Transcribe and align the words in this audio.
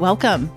Welcome 0.00 0.50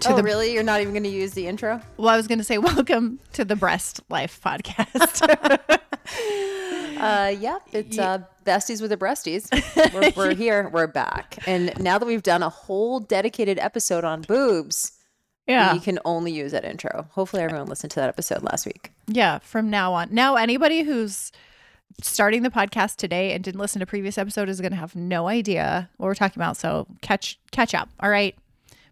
to 0.00 0.10
oh, 0.10 0.16
the. 0.16 0.24
Really, 0.24 0.52
you're 0.52 0.64
not 0.64 0.80
even 0.80 0.92
going 0.92 1.04
to 1.04 1.08
use 1.08 1.34
the 1.34 1.46
intro? 1.46 1.80
Well, 1.96 2.08
I 2.08 2.16
was 2.16 2.26
going 2.26 2.38
to 2.38 2.44
say 2.44 2.58
welcome 2.58 3.20
to 3.34 3.44
the 3.44 3.54
Breast 3.54 4.00
Life 4.08 4.40
podcast. 4.44 5.22
uh, 6.98 7.28
yep, 7.38 7.62
it's 7.70 7.96
uh, 7.96 8.24
besties 8.44 8.80
with 8.80 8.90
the 8.90 8.96
breasties. 8.96 9.48
We're, 9.94 10.12
we're 10.16 10.34
here. 10.34 10.68
We're 10.68 10.88
back, 10.88 11.38
and 11.46 11.72
now 11.78 11.98
that 11.98 12.06
we've 12.06 12.24
done 12.24 12.42
a 12.42 12.48
whole 12.48 12.98
dedicated 12.98 13.60
episode 13.60 14.02
on 14.02 14.22
boobs. 14.22 14.98
Yeah. 15.46 15.72
You 15.72 15.80
can 15.80 16.00
only 16.04 16.32
use 16.32 16.50
that 16.50 16.64
intro. 16.64 17.06
Hopefully, 17.12 17.44
everyone 17.44 17.68
listened 17.68 17.92
to 17.92 18.00
that 18.00 18.08
episode 18.08 18.42
last 18.42 18.66
week. 18.66 18.90
Yeah, 19.06 19.38
from 19.38 19.70
now 19.70 19.92
on. 19.92 20.08
Now, 20.10 20.34
anybody 20.34 20.82
who's 20.82 21.30
starting 22.02 22.42
the 22.42 22.50
podcast 22.50 22.96
today 22.96 23.32
and 23.32 23.42
didn't 23.44 23.60
listen 23.60 23.80
to 23.80 23.86
previous 23.86 24.18
episode 24.18 24.48
is 24.48 24.60
going 24.60 24.72
to 24.72 24.78
have 24.78 24.96
no 24.96 25.28
idea 25.28 25.88
what 25.96 26.06
we're 26.06 26.14
talking 26.14 26.40
about. 26.40 26.56
So 26.56 26.86
catch 27.02 27.38
catch 27.50 27.74
up. 27.74 27.88
All 28.00 28.10
right, 28.10 28.34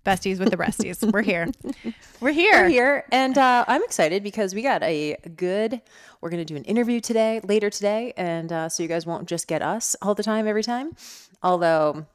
besties 0.05 0.39
with 0.39 0.51
the 0.51 0.57
resties. 0.57 1.11
we're 1.13 1.23
here. 1.23 1.49
We're 2.21 2.33
here. 2.33 2.63
We're 2.63 2.69
here, 2.69 3.05
and 3.13 3.39
uh, 3.39 3.65
I'm 3.69 3.83
excited 3.85 4.25
because 4.25 4.53
we 4.53 4.63
got 4.63 4.83
a 4.83 5.17
good. 5.37 5.81
We're 6.21 6.31
going 6.31 6.45
to 6.45 6.53
do 6.53 6.57
an 6.57 6.65
interview 6.65 6.99
today, 6.99 7.41
later 7.45 7.71
today, 7.71 8.13
and 8.17 8.51
uh, 8.51 8.69
so 8.69 8.83
you 8.83 8.89
guys 8.89 9.07
won't 9.07 9.29
just 9.29 9.47
get 9.47 9.63
us 9.63 9.95
all 10.03 10.17
the 10.17 10.25
time, 10.25 10.49
every 10.49 10.65
time. 10.65 10.97
Although, 11.45 12.07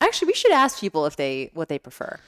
actually, 0.00 0.28
we 0.28 0.32
should 0.32 0.52
ask 0.52 0.80
people 0.80 1.04
if 1.04 1.16
they 1.16 1.50
what 1.52 1.68
they 1.68 1.78
prefer. 1.78 2.18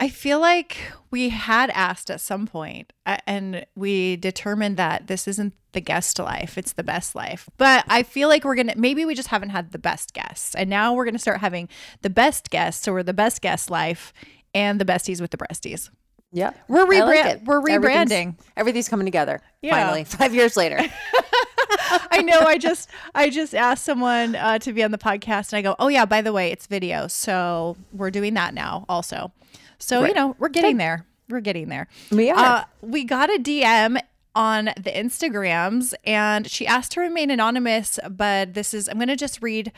I 0.00 0.08
feel 0.08 0.40
like 0.40 0.78
we 1.10 1.28
had 1.28 1.68
asked 1.70 2.10
at 2.10 2.22
some 2.22 2.48
uh, 2.54 3.16
and 3.26 3.66
we 3.76 4.16
determined 4.16 4.78
that 4.78 5.08
this 5.08 5.28
isn't 5.28 5.52
the 5.72 5.80
guest 5.82 6.18
life, 6.18 6.56
it's 6.56 6.72
the 6.72 6.82
best 6.82 7.14
life. 7.14 7.50
But 7.58 7.84
I 7.86 8.02
feel 8.02 8.28
like 8.28 8.42
we're 8.42 8.54
gonna 8.54 8.72
maybe 8.76 9.04
we 9.04 9.14
just 9.14 9.28
haven't 9.28 9.50
had 9.50 9.72
the 9.72 9.78
best 9.78 10.14
guests, 10.14 10.54
and 10.54 10.70
now 10.70 10.94
we're 10.94 11.04
gonna 11.04 11.18
start 11.18 11.40
having 11.40 11.68
the 12.00 12.08
best 12.08 12.48
guests. 12.48 12.82
So 12.82 12.92
we're 12.92 13.02
the 13.02 13.12
best 13.12 13.42
guest 13.42 13.70
life 13.70 14.14
and 14.54 14.80
the 14.80 14.86
besties 14.86 15.20
with 15.20 15.32
the 15.32 15.36
breasties. 15.36 15.90
Yeah, 16.32 16.52
we're 16.66 16.86
rebrand. 16.86 17.24
Like 17.24 17.42
we're 17.44 17.60
rebranding. 17.60 17.84
Everything's, 17.84 18.34
everything's, 18.56 18.88
coming 18.88 19.06
together. 19.06 19.42
Yeah. 19.60 19.72
Finally, 19.74 20.04
five 20.04 20.34
years 20.34 20.56
later. 20.56 20.80
I 22.10 22.22
know. 22.22 22.40
I 22.40 22.58
just 22.58 22.88
I 23.14 23.30
just 23.30 23.54
asked 23.54 23.84
someone 23.84 24.36
uh, 24.36 24.58
to 24.60 24.72
be 24.72 24.82
on 24.82 24.90
the 24.90 24.98
podcast, 24.98 25.52
and 25.52 25.58
I 25.58 25.62
go, 25.62 25.76
"Oh 25.78 25.88
yeah, 25.88 26.04
by 26.04 26.22
the 26.22 26.32
way, 26.32 26.50
it's 26.50 26.66
video, 26.66 27.06
so 27.06 27.76
we're 27.92 28.10
doing 28.10 28.34
that 28.34 28.54
now 28.54 28.84
also." 28.88 29.32
So, 29.78 30.02
right. 30.02 30.08
you 30.08 30.14
know, 30.14 30.36
we're 30.38 30.50
getting 30.50 30.76
there. 30.76 31.06
We're 31.28 31.40
getting 31.40 31.68
there. 31.68 31.88
We 32.10 32.30
are. 32.30 32.36
Uh, 32.38 32.64
we 32.82 33.04
got 33.04 33.30
a 33.30 33.38
DM 33.38 34.00
on 34.34 34.66
the 34.76 34.92
Instagrams 34.94 35.92
and 36.04 36.48
she 36.48 36.66
asked 36.66 36.92
to 36.92 37.00
remain 37.00 37.30
anonymous, 37.30 37.98
but 38.08 38.54
this 38.54 38.72
is, 38.72 38.88
I'm 38.88 38.96
going 38.96 39.08
to 39.08 39.16
just 39.16 39.42
read 39.42 39.72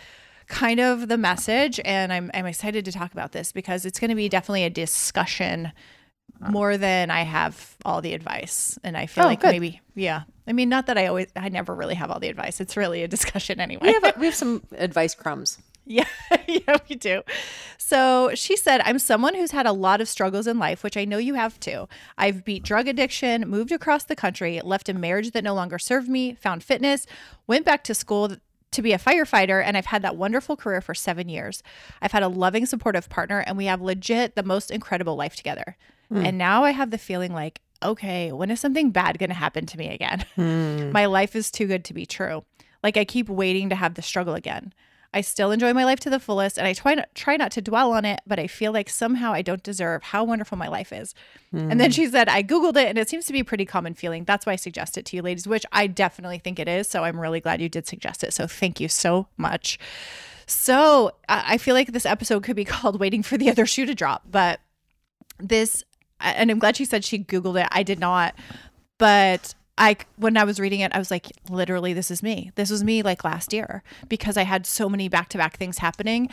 kind 0.49 0.81
of 0.81 1.09
the 1.09 1.17
message 1.17 1.81
and 1.85 2.13
I'm, 2.13 2.31
I'm 2.35 2.47
excited 2.47 2.85
to 2.85 2.93
talk 2.93 3.13
about 3.13 3.33
this 3.33 3.53
because 3.53 3.87
it's 3.87 3.99
going 3.99 4.11
to 4.11 4.15
be 4.15 4.29
definitely 4.29 4.65
a 4.65 4.71
discussion 4.71 5.73
more 6.41 6.77
than 6.77 7.11
I 7.11 7.23
have 7.23 7.77
all 7.85 8.01
the 8.01 8.15
advice. 8.15 8.79
And 8.83 8.97
I 8.97 9.07
feel 9.07 9.25
oh, 9.25 9.29
like 9.29 9.41
good. 9.41 9.53
maybe, 9.53 9.81
yeah. 9.95 10.23
I 10.47 10.53
mean, 10.53 10.69
not 10.69 10.87
that 10.87 10.99
I 10.99 11.07
always, 11.07 11.29
I 11.37 11.49
never 11.49 11.75
really 11.75 11.95
have 11.95 12.11
all 12.11 12.19
the 12.21 12.29
advice. 12.29 12.61
It's 12.61 12.77
really 12.77 13.03
a 13.03 13.09
discussion 13.09 13.61
anyway. 13.61 13.87
We 13.87 13.93
have, 13.93 14.17
we 14.17 14.27
have 14.27 14.35
some 14.35 14.63
advice 14.73 15.15
crumbs. 15.15 15.59
Yeah, 15.85 16.07
yeah, 16.47 16.77
we 16.89 16.95
do. 16.95 17.23
So 17.77 18.31
she 18.35 18.57
said, 18.57 18.83
I'm 18.85 19.01
someone 19.01 19.35
who's 19.35 19.51
had 19.51 19.67
a 19.67 19.73
lot 19.73 20.01
of 20.01 20.09
struggles 20.09 20.47
in 20.47 20.57
life, 20.61 20.85
which 20.85 20.97
I 20.97 21.05
know 21.05 21.19
you 21.19 21.35
have 21.35 21.59
too. 21.59 21.89
I've 22.17 22.45
beat 22.45 22.63
drug 22.63 22.87
addiction, 22.87 23.49
moved 23.49 23.73
across 23.73 24.05
the 24.05 24.15
country, 24.15 24.61
left 24.63 24.89
a 24.89 24.95
marriage 24.95 25.33
that 25.33 25.43
no 25.43 25.55
longer 25.55 25.81
served 25.81 26.09
me, 26.09 26.35
found 26.35 26.63
fitness, 26.63 27.05
went 27.49 27.65
back 27.65 27.83
to 27.83 27.95
school 27.95 28.37
to 28.73 28.83
be 28.83 28.93
a 28.93 28.99
firefighter, 28.99 29.63
and 29.63 29.77
I've 29.77 29.87
had 29.87 30.03
that 30.03 30.17
wonderful 30.17 30.57
career 30.57 30.81
for 30.81 30.95
seven 30.95 31.29
years. 31.29 31.63
I've 32.01 32.13
had 32.13 32.23
a 32.23 32.29
loving, 32.29 32.67
supportive 32.67 33.09
partner, 33.09 33.41
and 33.41 33.57
we 33.57 33.67
have 33.67 33.81
legit 33.81 34.35
the 34.35 34.43
most 34.43 34.71
incredible 34.71 35.15
life 35.15 35.37
together. 35.37 35.77
Mm. 36.13 36.27
And 36.27 36.39
now 36.39 36.65
I 36.65 36.71
have 36.71 36.91
the 36.91 36.99
feeling 36.99 37.33
like, 37.33 37.61
okay, 37.83 38.33
when 38.33 38.51
is 38.51 38.61
something 38.61 38.91
bad 38.91 39.19
going 39.19 39.31
to 39.31 39.35
happen 39.35 39.67
to 39.67 39.79
me 39.79 39.89
again? 39.89 40.25
Mm. 40.37 40.93
My 40.93 41.07
life 41.07 41.37
is 41.37 41.51
too 41.51 41.67
good 41.67 41.85
to 41.85 41.95
be 41.95 42.07
true. 42.07 42.45
Like 42.83 42.97
I 42.97 43.05
keep 43.05 43.29
waiting 43.29 43.69
to 43.69 43.75
have 43.75 43.95
the 43.95 44.03
struggle 44.03 44.35
again. 44.35 44.73
I 45.15 45.21
still 45.21 45.51
enjoy 45.51 45.75
my 45.75 45.85
life 45.85 46.01
to 46.01 46.11
the 46.11 46.19
fullest 46.19 46.57
and 46.57 46.67
I 46.67 46.73
try 46.73 46.95
not, 46.95 47.15
try 47.15 47.37
not 47.37 47.51
to 47.53 47.61
dwell 47.61 47.93
on 47.93 48.05
it, 48.05 48.21
but 48.27 48.39
I 48.39 48.47
feel 48.47 48.73
like 48.73 48.89
somehow 48.89 49.33
I 49.33 49.43
don't 49.43 49.63
deserve 49.63 50.03
how 50.03 50.25
wonderful 50.25 50.57
my 50.57 50.69
life 50.69 50.93
is. 50.93 51.15
Mm. 51.53 51.71
And 51.71 51.81
then 51.81 51.91
hmm. 51.91 51.95
she 51.95 52.07
said, 52.07 52.29
I 52.29 52.43
Googled 52.43 52.77
it 52.77 52.89
and 52.89 52.97
it 52.97 53.11
seems 53.11 53.27
to 53.27 53.33
be 53.33 53.41
a 53.41 53.45
pretty 53.45 53.67
common 53.67 53.95
feeling. 53.95 54.25
That's 54.25 54.47
why 54.47 54.55
I 54.55 54.57
suggest 54.57 54.97
it 54.97 55.05
to 55.07 55.17
you, 55.17 55.23
ladies, 55.23 55.47
which 55.47 55.67
I 55.71 55.87
definitely 55.87 56.39
think 56.39 56.59
it 56.59 56.67
is. 56.67 56.89
So 56.89 57.05
I'm 57.05 57.21
really 57.21 57.41
glad 57.41 57.61
you 57.61 57.69
did 57.69 57.87
suggest 57.87 58.25
it. 58.25 58.33
So 58.33 58.47
thank 58.47 58.81
you 58.81 58.89
so 58.89 59.27
much. 59.37 59.79
So 60.47 61.13
I 61.29 61.59
feel 61.59 61.75
like 61.75 61.93
this 61.93 62.07
episode 62.07 62.43
could 62.43 62.57
be 62.57 62.65
called 62.67 62.99
Waiting 62.99 63.23
for 63.23 63.37
the 63.37 63.51
Other 63.51 63.67
Shoe 63.67 63.87
to 63.87 63.95
Drop, 63.95 64.23
but 64.31 64.61
this, 65.39 65.85
and 66.23 66.51
I'm 66.51 66.59
glad 66.59 66.77
she 66.77 66.85
said 66.85 67.05
she 67.05 67.19
Googled 67.19 67.61
it. 67.61 67.69
I 67.71 67.83
did 67.83 67.99
not. 67.99 68.35
But 68.99 69.55
I 69.79 69.97
when 70.17 70.37
I 70.37 70.45
was 70.45 70.61
reading 70.61 70.81
it, 70.81 70.95
I 70.95 70.99
was 70.99 71.11
like, 71.11 71.29
literally, 71.49 71.93
this 71.93 72.11
is 72.11 72.23
me. 72.23 72.53
This 72.55 72.71
was 72.71 72.85
me 72.85 73.03
like 73.03 73.25
last 73.25 73.53
year 73.53 73.83
because 74.09 74.37
I 74.37 74.43
had 74.43 74.67
so 74.67 74.89
many 74.89 75.09
back 75.09 75.29
to 75.31 75.39
back 75.39 75.57
things 75.57 75.79
happening. 75.79 76.29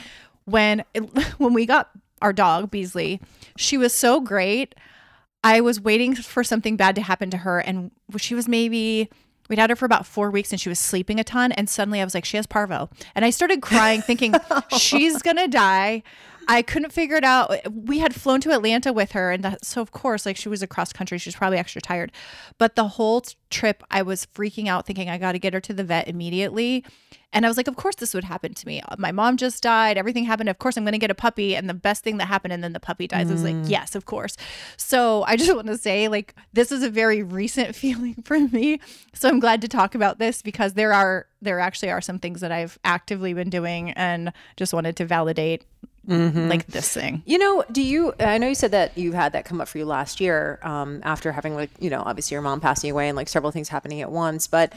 When 0.46 0.84
it, 0.94 1.02
when 1.38 1.54
we 1.54 1.66
got 1.66 1.90
our 2.22 2.34
dog 2.34 2.70
Beasley, 2.70 3.22
she 3.58 3.78
was 3.78 3.94
so 3.94 4.20
great. 4.20 4.76
I 5.44 5.62
was 5.62 5.80
waiting 5.80 6.16
for 6.16 6.44
something 6.44 6.76
bad 6.76 6.96
to 6.96 7.02
happen 7.02 7.30
to 7.30 7.38
her, 7.38 7.60
and 7.60 7.92
she 8.18 8.36
was 8.36 8.48
maybe 8.48 9.10
we'd 9.50 9.58
had 9.58 9.70
her 9.70 9.76
for 9.76 9.86
about 9.86 10.06
four 10.06 10.30
weeks 10.30 10.52
and 10.52 10.62
she 10.62 10.70
was 10.70 10.78
sleeping 10.80 11.20
a 11.20 11.24
ton 11.24 11.52
and 11.54 11.68
suddenly 11.68 12.00
i 12.00 12.04
was 12.04 12.14
like 12.14 12.24
she 12.24 12.38
has 12.38 12.46
parvo 12.46 12.88
and 13.16 13.26
i 13.26 13.32
started 13.32 13.62
crying 13.62 14.00
thinking 14.00 14.36
she's 14.78 15.22
gonna 15.24 15.48
die 15.48 16.04
I 16.48 16.62
couldn't 16.62 16.92
figure 16.92 17.16
it 17.16 17.24
out. 17.24 17.52
We 17.72 18.00
had 18.00 18.16
flown 18.16 18.42
to 18.42 18.52
Atlanta 18.52 18.92
with 18.92 19.12
her, 19.12 19.32
and 19.32 19.44
that, 19.44 19.66
so 19.66 19.82
of 19.82 19.92
course, 19.92 20.26
like 20.26 20.38
she 20.38 20.50
was 20.50 20.64
across 20.64 20.94
country, 20.94 21.18
she 21.18 21.28
was 21.28 21.36
probably 21.36 21.58
extra 21.58 21.82
tired. 21.82 22.12
But 22.58 22.76
the 22.76 22.88
whole 22.88 23.24
trip, 23.50 23.84
I 23.92 24.02
was 24.02 24.26
freaking 24.28 24.68
out, 24.68 24.86
thinking 24.86 25.10
I 25.10 25.18
got 25.18 25.34
to 25.34 25.40
get 25.40 25.54
her 25.54 25.62
to 25.62 25.74
the 25.74 25.84
vet 25.84 26.08
immediately. 26.08 26.86
And 27.32 27.46
I 27.46 27.48
was 27.48 27.58
like, 27.58 27.68
of 27.68 27.76
course 27.76 27.96
this 27.96 28.14
would 28.14 28.24
happen 28.24 28.54
to 28.56 28.68
me. 28.68 28.82
My 28.98 29.12
mom 29.12 29.38
just 29.38 29.62
died. 29.62 29.98
Everything 29.98 30.24
happened. 30.24 30.50
Of 30.50 30.58
course, 30.58 30.78
I'm 30.78 30.84
going 30.84 30.94
to 30.94 31.00
get 31.00 31.12
a 31.12 31.16
puppy. 31.16 31.56
And 31.56 31.70
the 31.70 31.76
best 31.76 32.04
thing 32.04 32.18
that 32.18 32.26
happened, 32.26 32.54
and 32.54 32.64
then 32.64 32.74
the 32.74 32.80
puppy 32.80 33.08
dies. 33.08 33.28
Mm. 33.28 33.30
I 33.30 33.34
was 33.34 33.44
like, 33.44 33.56
mm. 33.56 33.70
yes, 33.70 33.94
of 33.94 34.06
course. 34.06 34.36
So 34.78 35.24
I 35.28 35.36
just 35.36 35.54
want 35.56 35.68
to 35.68 35.78
say, 35.78 36.08
like, 36.08 36.36
this 36.54 36.72
is 36.72 36.82
a 36.82 36.90
very 36.90 37.22
recent 37.22 37.76
feeling 37.76 38.16
for 38.24 38.40
me. 38.40 38.80
So 39.14 39.30
I'm 39.30 39.40
glad 39.40 39.62
to 39.62 39.68
talk 39.68 39.94
about 39.94 40.18
this 40.18 40.42
because 40.42 40.74
there 40.74 40.94
are, 40.94 41.28
there 41.42 41.60
actually 41.60 41.92
are 41.92 42.02
some 42.02 42.20
things 42.20 42.42
that 42.42 42.52
I've 42.52 42.80
actively 42.84 43.34
been 43.34 43.50
doing 43.50 43.92
and 43.92 44.34
just 44.58 44.74
wanted 44.74 44.96
to 44.98 45.06
validate 45.06 45.66
Mm-hmm. 46.08 46.48
like 46.48 46.66
this 46.68 46.92
thing. 46.92 47.22
You 47.26 47.38
know, 47.38 47.64
do 47.72 47.82
you? 47.82 48.14
I 48.20 48.38
know 48.38 48.48
you 48.48 48.56
said 48.56 48.72
that 48.72 48.98
you 48.98 49.12
had 49.12 49.34
that 49.34 49.46
come 49.46 49.62
up 49.62 49.68
for 49.68 49.78
you 49.78 49.86
last 49.86 50.20
year 50.20 50.60
um, 50.64 51.02
after 51.04 51.32
having 51.32 51.56
like 51.56 51.70
you 51.80 51.90
know 51.90 52.02
obviously 52.06 52.36
your 52.36 52.42
mom 52.42 52.60
passing 52.62 52.90
away 52.90 53.10
and 53.10 53.16
like 53.16 53.30
several 53.30 53.52
things 53.52 53.70
happening 53.70 54.02
at 54.02 54.12
once. 54.12 54.48
But 54.48 54.74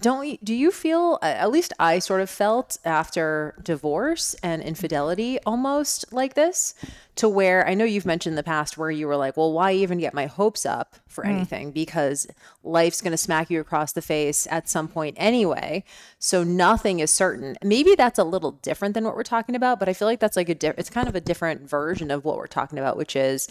don't 0.00 0.26
you, 0.26 0.38
do 0.42 0.54
you 0.54 0.70
feel 0.70 1.18
at 1.22 1.50
least 1.50 1.72
I 1.78 1.98
sort 1.98 2.22
of 2.22 2.30
felt 2.30 2.78
after 2.84 3.54
divorce 3.62 4.34
and 4.42 4.62
infidelity 4.62 5.38
almost 5.44 6.12
like 6.12 6.34
this 6.34 6.74
to 7.16 7.28
where 7.28 7.68
I 7.68 7.74
know 7.74 7.84
you've 7.84 8.06
mentioned 8.06 8.32
in 8.32 8.36
the 8.36 8.42
past 8.42 8.78
where 8.78 8.90
you 8.90 9.06
were 9.06 9.16
like, 9.16 9.36
well, 9.36 9.52
why 9.52 9.72
even 9.72 9.98
get 9.98 10.14
my 10.14 10.26
hopes 10.26 10.64
up 10.64 10.96
for 11.08 11.24
mm. 11.24 11.28
anything 11.28 11.72
because 11.72 12.26
life's 12.64 13.02
going 13.02 13.10
to 13.12 13.18
smack 13.18 13.50
you 13.50 13.60
across 13.60 13.92
the 13.92 14.00
face 14.02 14.48
at 14.50 14.68
some 14.68 14.88
point 14.88 15.14
anyway. 15.18 15.84
So 16.18 16.42
nothing 16.42 17.00
is 17.00 17.10
certain. 17.10 17.56
Maybe 17.62 17.94
that's 17.94 18.18
a 18.18 18.24
little 18.24 18.52
different 18.52 18.94
than 18.94 19.04
what 19.04 19.14
we're 19.14 19.22
talking 19.22 19.54
about, 19.54 19.78
but 19.78 19.90
I 19.90 19.92
feel 19.92 20.08
like 20.08 20.20
that's 20.20 20.36
like 20.36 20.48
a 20.48 20.54
di- 20.54 20.74
it's 20.78 20.90
kind 20.90 21.08
of 21.08 21.14
a 21.14 21.20
different 21.20 21.68
version 21.68 22.10
of 22.10 22.24
what 22.24 22.38
we're 22.38 22.46
talking 22.46 22.78
about, 22.78 22.96
which 22.96 23.14
is 23.14 23.46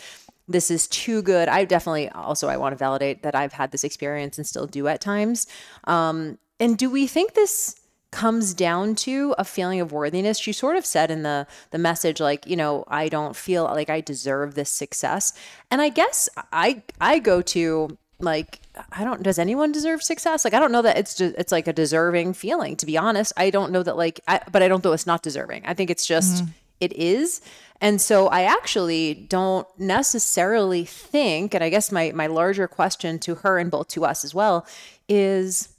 this 0.51 0.71
is 0.71 0.87
too 0.87 1.21
good. 1.21 1.49
I 1.49 1.65
definitely 1.65 2.09
also 2.09 2.47
I 2.47 2.57
want 2.57 2.73
to 2.73 2.77
validate 2.77 3.23
that 3.23 3.35
I've 3.35 3.53
had 3.53 3.71
this 3.71 3.83
experience 3.83 4.37
and 4.37 4.45
still 4.45 4.67
do 4.67 4.87
at 4.87 5.01
times. 5.01 5.47
Um, 5.85 6.37
and 6.59 6.77
do 6.77 6.89
we 6.89 7.07
think 7.07 7.33
this 7.33 7.75
comes 8.11 8.53
down 8.53 8.93
to 8.93 9.33
a 9.37 9.45
feeling 9.45 9.79
of 9.79 9.91
worthiness? 9.91 10.37
She 10.37 10.51
sort 10.51 10.75
of 10.75 10.85
said 10.85 11.09
in 11.11 11.23
the 11.23 11.47
the 11.71 11.77
message, 11.77 12.19
like, 12.19 12.45
you 12.45 12.55
know, 12.55 12.83
I 12.87 13.09
don't 13.09 13.35
feel 13.35 13.63
like 13.63 13.89
I 13.89 14.01
deserve 14.01 14.55
this 14.55 14.71
success. 14.71 15.33
And 15.69 15.81
I 15.81 15.89
guess 15.89 16.29
I 16.51 16.83
I 16.99 17.19
go 17.19 17.41
to 17.41 17.97
like 18.19 18.59
I 18.91 19.03
don't 19.03 19.23
does 19.23 19.39
anyone 19.39 19.71
deserve 19.71 20.03
success? 20.03 20.45
Like 20.45 20.53
I 20.53 20.59
don't 20.59 20.71
know 20.71 20.83
that 20.83 20.97
it's 20.97 21.15
just 21.15 21.35
it's 21.37 21.51
like 21.51 21.67
a 21.67 21.73
deserving 21.73 22.33
feeling 22.33 22.75
to 22.77 22.85
be 22.85 22.97
honest. 22.97 23.33
I 23.37 23.49
don't 23.49 23.71
know 23.71 23.83
that 23.83 23.97
like 23.97 24.19
I, 24.27 24.41
but 24.51 24.61
I 24.61 24.67
don't 24.67 24.83
know 24.83 24.93
it's 24.93 25.07
not 25.07 25.23
deserving. 25.23 25.65
I 25.65 25.73
think 25.73 25.89
it's 25.89 26.05
just 26.05 26.43
mm-hmm 26.43 26.51
it 26.81 26.93
is. 26.93 27.41
And 27.83 27.99
so 27.99 28.27
I 28.27 28.43
actually 28.43 29.15
don't 29.15 29.67
necessarily 29.79 30.85
think, 30.85 31.53
and 31.55 31.63
I 31.63 31.69
guess 31.69 31.91
my 31.91 32.11
my 32.13 32.27
larger 32.27 32.67
question 32.67 33.17
to 33.19 33.35
her 33.35 33.57
and 33.57 33.71
both 33.71 33.87
to 33.89 34.05
us 34.05 34.23
as 34.23 34.33
well 34.35 34.65
is 35.09 35.69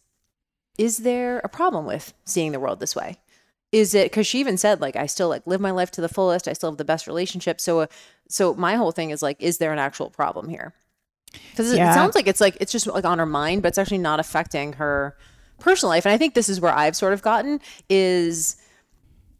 is 0.79 0.99
there 0.99 1.39
a 1.45 1.49
problem 1.49 1.87
with 1.87 2.13
seeing 2.25 2.53
the 2.53 2.61
world 2.61 2.81
this 2.81 2.97
way? 2.97 3.17
Is 3.71 3.95
it 3.95 4.11
because 4.11 4.27
she 4.27 4.41
even 4.41 4.59
said 4.59 4.81
like 4.81 4.97
I 4.97 5.07
still 5.07 5.29
like 5.29 5.47
live 5.47 5.61
my 5.61 5.71
life 5.71 5.91
to 5.93 6.01
the 6.01 6.09
fullest, 6.09 6.49
I 6.49 6.53
still 6.55 6.71
have 6.71 6.79
the 6.79 6.85
best 6.85 7.07
relationship. 7.07 7.61
So 7.61 7.81
uh, 7.81 7.87
so 8.29 8.53
my 8.55 8.75
whole 8.77 8.93
thing 8.93 9.11
is 9.11 9.23
like, 9.23 9.41
is 9.41 9.59
there 9.59 9.73
an 9.73 9.79
actual 9.79 10.11
problem 10.11 10.49
here? 10.49 10.75
Because 11.33 11.73
Yeah. 11.73 11.91
it 11.91 11.95
sounds 11.95 12.15
like 12.15 12.27
it's 12.27 12.41
like 12.41 12.57
it's 12.61 12.73
just 12.73 12.87
like 12.87 13.05
on 13.05 13.19
her 13.19 13.27
mind, 13.27 13.63
but 13.63 13.69
it's 13.69 13.79
actually 13.79 13.99
not 13.99 14.21
affecting 14.21 14.75
her 14.75 15.17
personal 15.61 15.91
life. 15.91 16.05
And 16.05 16.13
I 16.13 16.19
think 16.19 16.35
this 16.35 16.49
is 16.49 16.61
where 16.61 16.73
I've 16.75 16.97
sort 16.97 17.13
of 17.13 17.23
gotten 17.23 17.61
is 17.89 18.57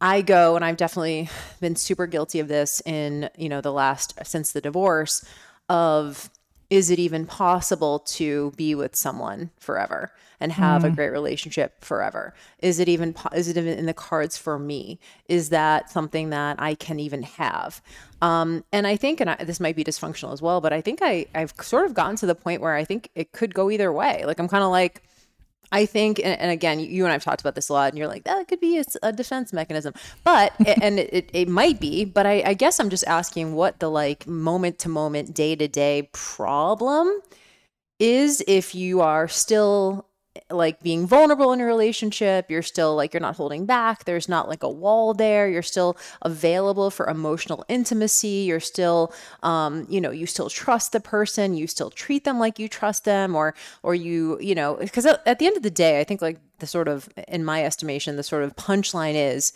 I 0.03 0.21
go 0.21 0.57
and 0.57 0.65
I've 0.65 0.77
definitely 0.77 1.31
been 1.61 1.77
super 1.77 2.09
guilty 2.09 2.41
of 2.41 2.49
this 2.49 2.83
in, 2.85 3.31
you 3.39 3.49
know, 3.49 3.61
the 3.61 3.73
last 3.73 4.15
since 4.25 4.51
the 4.51 4.61
divorce 4.61 5.25
of 5.69 6.29
is 6.71 6.91
it 6.91 6.99
even 6.99 7.25
possible 7.25 8.01
to 8.01 8.53
be 8.57 8.75
with 8.75 8.97
someone 8.97 9.51
forever 9.61 10.11
and 10.41 10.51
have 10.51 10.83
a 10.85 10.91
great 10.91 11.11
relationship 11.11 11.85
forever? 11.85 12.35
Is 12.59 12.81
it 12.81 12.89
even 12.89 13.15
is 13.33 13.47
it 13.47 13.57
even 13.57 13.79
in 13.79 13.87
the 13.87 13.95
cards 13.95 14.37
for 14.37 14.59
me? 14.59 14.99
Is 15.29 15.51
that 15.51 15.91
something 15.91 16.31
that 16.31 16.57
I 16.59 16.75
can 16.75 16.99
even 16.99 17.23
have? 17.23 17.81
Um, 18.23 18.65
and 18.73 18.87
I 18.87 18.97
think, 18.97 19.21
and 19.21 19.31
I, 19.31 19.37
this 19.37 19.61
might 19.61 19.77
be 19.77 19.85
dysfunctional 19.85 20.33
as 20.33 20.43
well, 20.43 20.61
but 20.61 20.73
I 20.73 20.81
think 20.81 20.99
I 21.01 21.27
I've 21.35 21.55
sort 21.61 21.85
of 21.85 21.95
gotten 21.95 22.17
to 22.17 22.27
the 22.27 22.35
point 22.35 22.61
where 22.61 22.75
I 22.75 22.85
think 22.85 23.11
it 23.15 23.33
could 23.33 23.55
go 23.55 23.71
either 23.71 23.93
way. 23.93 24.25
Like 24.25 24.41
I'm 24.41 24.49
kind 24.49 24.65
of 24.65 24.71
like 24.71 25.03
I 25.73 25.87
think, 25.87 26.19
and, 26.19 26.39
and 26.39 26.51
again, 26.51 26.79
you 26.79 27.05
and 27.05 27.13
I've 27.13 27.25
talked 27.25 27.41
about 27.41 27.55
this 27.55 27.71
a 27.71 27.73
lot, 27.73 27.89
and 27.89 27.99
you're 27.99 28.07
like, 28.07 28.25
that 28.25 28.47
could 28.47 28.61
be 28.61 28.83
a 29.03 29.13
defense 29.13 29.53
mechanism, 29.53 29.95
but 30.23 30.53
and 30.83 30.99
it, 31.01 31.13
it, 31.13 31.31
it 31.33 31.49
might 31.49 31.81
be, 31.81 32.05
but 32.05 32.27
I, 32.27 32.43
I 32.47 32.55
guess 32.55 32.79
I'm 32.79 32.91
just 32.91 33.07
asking 33.07 33.55
what 33.55 33.81
the 33.81 33.91
like 33.91 34.27
moment 34.27 34.79
to 34.81 34.89
moment, 34.89 35.35
day 35.35 35.57
to 35.57 35.67
day 35.67 36.11
problem 36.13 37.21
is 37.99 38.45
if 38.47 38.75
you 38.75 39.01
are 39.01 39.29
still 39.29 40.07
like 40.55 40.83
being 40.83 41.07
vulnerable 41.07 41.53
in 41.53 41.61
a 41.61 41.65
relationship 41.65 42.51
you're 42.51 42.63
still 42.63 42.95
like 42.95 43.13
you're 43.13 43.21
not 43.21 43.37
holding 43.37 43.67
back 43.67 44.05
there's 44.05 44.29
not 44.29 44.49
like 44.49 44.63
a 44.63 44.71
wall 44.71 45.15
there 45.15 45.49
you're 45.49 45.63
still 45.63 45.97
available 46.23 46.91
for 46.91 47.09
emotional 47.09 47.65
intimacy 47.69 48.45
you're 48.47 48.61
still 48.61 49.13
um 49.43 49.87
you 49.89 50.01
know 50.01 50.11
you 50.11 50.27
still 50.27 50.49
trust 50.49 50.93
the 50.93 51.01
person 51.01 51.55
you 51.55 51.67
still 51.67 51.91
treat 51.91 52.25
them 52.25 52.39
like 52.39 52.59
you 52.59 52.69
trust 52.69 53.05
them 53.05 53.35
or 53.35 53.55
or 53.83 53.95
you 53.95 54.39
you 54.41 54.55
know 54.55 54.77
because 54.77 55.07
at 55.07 55.23
at 55.27 55.39
the 55.39 55.47
end 55.47 55.57
of 55.57 55.63
the 55.63 55.71
day 55.71 56.01
i 56.01 56.05
think 56.05 56.23
like 56.23 56.39
the 56.59 56.67
sort 56.67 56.89
of 56.89 57.09
in 57.29 57.45
my 57.45 57.65
estimation 57.65 58.17
the 58.17 58.23
sort 58.23 58.45
of 58.45 58.55
punchline 58.57 59.15
is 59.15 59.53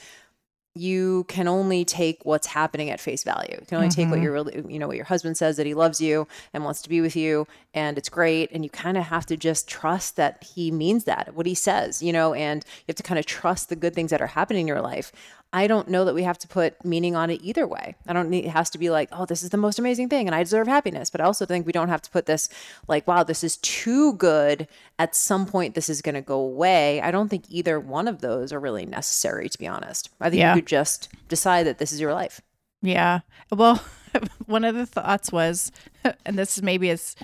you 0.77 1.25
can 1.29 1.49
only 1.49 1.85
take 1.85 2.25
what's 2.25 2.47
happening 2.47 2.91
at 2.91 3.01
face 3.01 3.25
value. 3.25 3.57
You 3.61 3.67
can 3.67 3.77
only 3.79 3.89
take 3.89 4.09
what 4.09 4.17
mm-hmm. 4.17 4.25
your 4.25 4.33
really, 4.33 4.65
you 4.69 4.79
know, 4.79 4.87
what 4.87 4.97
your 4.97 5.07
husband 5.07 5.37
says 5.37 5.57
that 5.57 5.67
he 5.67 5.75
loves 5.75 6.01
you 6.01 6.29
and 6.53 6.65
wants 6.65 6.83
to 6.83 6.89
be 6.89 7.01
with 7.01 7.17
you, 7.17 7.47
and 7.75 7.99
it's 7.99 8.09
great. 8.09 8.51
And 8.53 8.65
you 8.65 8.71
kind 8.71 8.97
of 8.97 9.05
have 9.05 9.27
to 9.27 9.37
just 9.37 9.69
trust 9.69 10.17
that 10.17 10.45
he 10.55 10.71
means 10.71 11.05
that, 11.05 11.35
what 11.35 11.47
he 11.47 11.55
says, 11.55 12.03
you 12.03 12.13
know, 12.13 12.35
and 12.35 12.65
you 12.67 12.85
have 12.89 12.97
to 12.97 13.03
kind 13.03 13.19
of 13.19 13.27
trust 13.27 13.69
the 13.69 13.77
good 13.77 13.95
things 13.95 14.11
that 14.11 14.21
are 14.21 14.27
happening 14.27 14.63
in 14.63 14.69
your 14.69 14.83
life. 14.83 15.13
I 15.57 15.67
don't 15.69 15.89
know 15.89 16.05
that 16.05 16.15
we 16.15 16.23
have 16.23 16.37
to 16.41 16.49
put 16.49 16.85
meaning 16.85 17.17
on 17.17 17.31
it 17.31 17.41
either 17.43 17.67
way. 17.67 17.95
I 18.07 18.13
don't 18.13 18.29
need 18.29 18.45
it 18.45 18.51
has 18.51 18.69
to 18.71 18.79
be 18.79 18.91
like, 18.91 19.09
oh, 19.11 19.25
this 19.25 19.43
is 19.43 19.49
the 19.49 19.57
most 19.57 19.79
amazing 19.79 20.11
thing 20.11 20.27
and 20.27 20.35
I 20.35 20.43
deserve 20.43 20.67
happiness. 20.67 21.09
But 21.09 21.23
I 21.23 21.25
also 21.25 21.47
think 21.47 21.65
we 21.65 21.73
don't 21.73 21.89
have 21.89 22.03
to 22.03 22.11
put 22.11 22.27
this 22.27 22.51
like, 22.89 23.07
wow, 23.07 23.23
this 23.23 23.43
is 23.43 23.57
too 23.57 24.13
good. 24.15 24.69
At 24.99 25.17
some 25.17 25.47
point 25.47 25.75
this 25.75 25.89
is 25.89 26.03
gonna 26.03 26.21
go 26.21 26.39
away. 26.39 27.01
I 27.01 27.11
don't 27.11 27.31
think 27.31 27.45
either 27.49 27.81
one 27.81 28.07
of 28.07 28.21
those 28.21 28.53
are 28.53 28.61
really 28.61 28.85
necessary, 28.85 29.49
to 29.49 29.59
be 29.59 29.67
honest. 29.67 30.11
I 30.21 30.29
think 30.29 30.41
Yeah. 30.41 30.55
you 30.55 30.61
could 30.61 30.69
just 30.69 31.09
decide 31.29 31.67
that 31.67 31.79
this 31.79 31.91
is 31.91 32.01
your 32.03 32.13
life. 32.13 32.43
Yeah. 32.83 33.21
Well, 33.51 33.83
one 34.47 34.65
of 34.65 34.75
the 34.75 34.85
thoughts 34.85 35.33
was, 35.33 35.73
and 36.27 36.39
this 36.39 36.59
is 36.59 36.63
maybe 36.63 36.91
is 36.91 37.17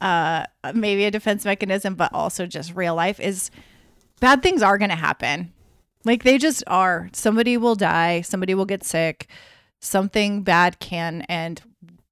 uh 0.00 0.44
maybe 0.74 1.04
a 1.06 1.10
defense 1.10 1.44
mechanism, 1.44 1.96
but 1.96 2.12
also 2.14 2.46
just 2.46 2.76
real 2.76 2.94
life 2.94 3.18
is 3.18 3.50
bad 4.20 4.42
things 4.44 4.62
are 4.62 4.78
going 4.78 4.90
to 4.90 4.96
happen. 4.96 5.52
Like 6.04 6.22
they 6.22 6.38
just 6.38 6.64
are. 6.66 7.10
Somebody 7.12 7.56
will 7.56 7.74
die, 7.74 8.22
somebody 8.22 8.54
will 8.54 8.64
get 8.64 8.84
sick, 8.84 9.28
something 9.80 10.42
bad 10.42 10.78
can 10.78 11.22
and 11.22 11.60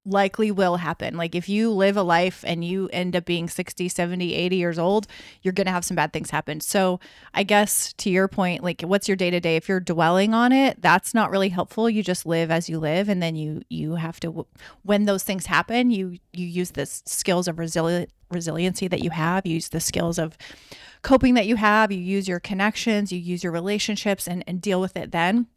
likely 0.09 0.51
will 0.51 0.77
happen. 0.77 1.15
Like 1.15 1.35
if 1.35 1.47
you 1.47 1.71
live 1.71 1.97
a 1.97 2.03
life 2.03 2.43
and 2.45 2.63
you 2.63 2.89
end 2.91 3.15
up 3.15 3.25
being 3.25 3.47
60, 3.47 3.87
70, 3.87 4.33
80 4.33 4.55
years 4.55 4.79
old, 4.79 5.07
you're 5.41 5.53
going 5.53 5.65
to 5.65 5.71
have 5.71 5.85
some 5.85 5.95
bad 5.95 6.11
things 6.13 6.29
happen. 6.29 6.59
So, 6.61 6.99
I 7.33 7.43
guess 7.43 7.93
to 7.93 8.09
your 8.09 8.27
point, 8.27 8.63
like 8.63 8.81
what's 8.81 9.07
your 9.07 9.17
day 9.17 9.29
to 9.29 9.39
day? 9.39 9.55
If 9.55 9.69
you're 9.69 9.79
dwelling 9.79 10.33
on 10.33 10.51
it, 10.51 10.81
that's 10.81 11.13
not 11.13 11.31
really 11.31 11.49
helpful. 11.49 11.89
You 11.89 12.03
just 12.03 12.25
live 12.25 12.51
as 12.51 12.69
you 12.69 12.79
live 12.79 13.09
and 13.09 13.21
then 13.21 13.35
you 13.35 13.61
you 13.69 13.95
have 13.95 14.19
to 14.21 14.47
when 14.83 15.05
those 15.05 15.23
things 15.23 15.45
happen, 15.45 15.91
you 15.91 16.17
you 16.33 16.45
use 16.45 16.71
the 16.71 16.85
skills 16.85 17.47
of 17.47 17.59
resilient 17.59 18.11
resiliency 18.31 18.87
that 18.87 19.03
you 19.03 19.09
have, 19.09 19.45
you 19.45 19.55
use 19.55 19.69
the 19.69 19.79
skills 19.79 20.19
of 20.19 20.37
coping 21.01 21.33
that 21.35 21.47
you 21.47 21.55
have, 21.55 21.91
you 21.91 21.99
use 21.99 22.27
your 22.27 22.39
connections, 22.39 23.11
you 23.11 23.19
use 23.19 23.43
your 23.43 23.53
relationships 23.53 24.27
and 24.27 24.43
and 24.47 24.61
deal 24.61 24.81
with 24.81 24.97
it 24.97 25.11
then 25.11 25.47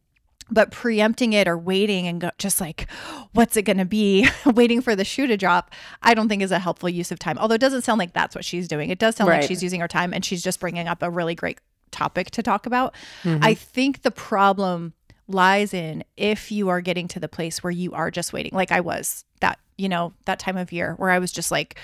but 0.50 0.70
preempting 0.70 1.32
it 1.32 1.48
or 1.48 1.56
waiting 1.56 2.06
and 2.06 2.20
go, 2.20 2.30
just 2.38 2.60
like 2.60 2.90
what's 3.32 3.56
it 3.56 3.62
going 3.62 3.78
to 3.78 3.84
be? 3.84 4.28
Waiting 4.46 4.80
for 4.80 4.94
the 4.94 5.04
shoe 5.04 5.26
to 5.26 5.36
drop 5.36 5.70
i 6.02 6.14
don't 6.14 6.28
think 6.28 6.42
is 6.42 6.50
a 6.50 6.58
helpful 6.58 6.88
use 6.88 7.10
of 7.10 7.18
time. 7.18 7.38
Although 7.38 7.54
it 7.54 7.60
doesn't 7.60 7.82
sound 7.82 7.98
like 7.98 8.12
that's 8.12 8.34
what 8.34 8.44
she's 8.44 8.68
doing. 8.68 8.90
It 8.90 8.98
does 8.98 9.16
sound 9.16 9.28
like 9.28 9.42
she's 9.42 9.62
using 9.62 9.80
her 9.80 9.88
time 9.88 10.12
and 10.12 10.24
she's 10.24 10.42
just 10.42 10.60
bringing 10.60 10.88
up 10.88 11.02
a 11.02 11.10
really 11.10 11.34
great 11.34 11.58
topic 11.90 12.30
to 12.32 12.42
talk 12.42 12.66
about. 12.66 12.94
Mm-hmm. 13.22 13.44
I 13.44 13.54
think 13.54 14.02
the 14.02 14.10
problem 14.10 14.94
lies 15.28 15.72
in 15.72 16.04
if 16.16 16.50
you 16.52 16.68
are 16.68 16.80
getting 16.80 17.08
to 17.08 17.20
the 17.20 17.28
place 17.28 17.62
where 17.62 17.70
you 17.70 17.92
are 17.92 18.10
just 18.10 18.32
waiting 18.32 18.50
like 18.52 18.72
i 18.72 18.80
was 18.80 19.24
that 19.40 19.58
you 19.78 19.88
know 19.88 20.12
that 20.26 20.38
time 20.38 20.56
of 20.56 20.72
year 20.72 20.94
where 20.98 21.10
i 21.10 21.18
was 21.18 21.32
just 21.32 21.50
like 21.50 21.78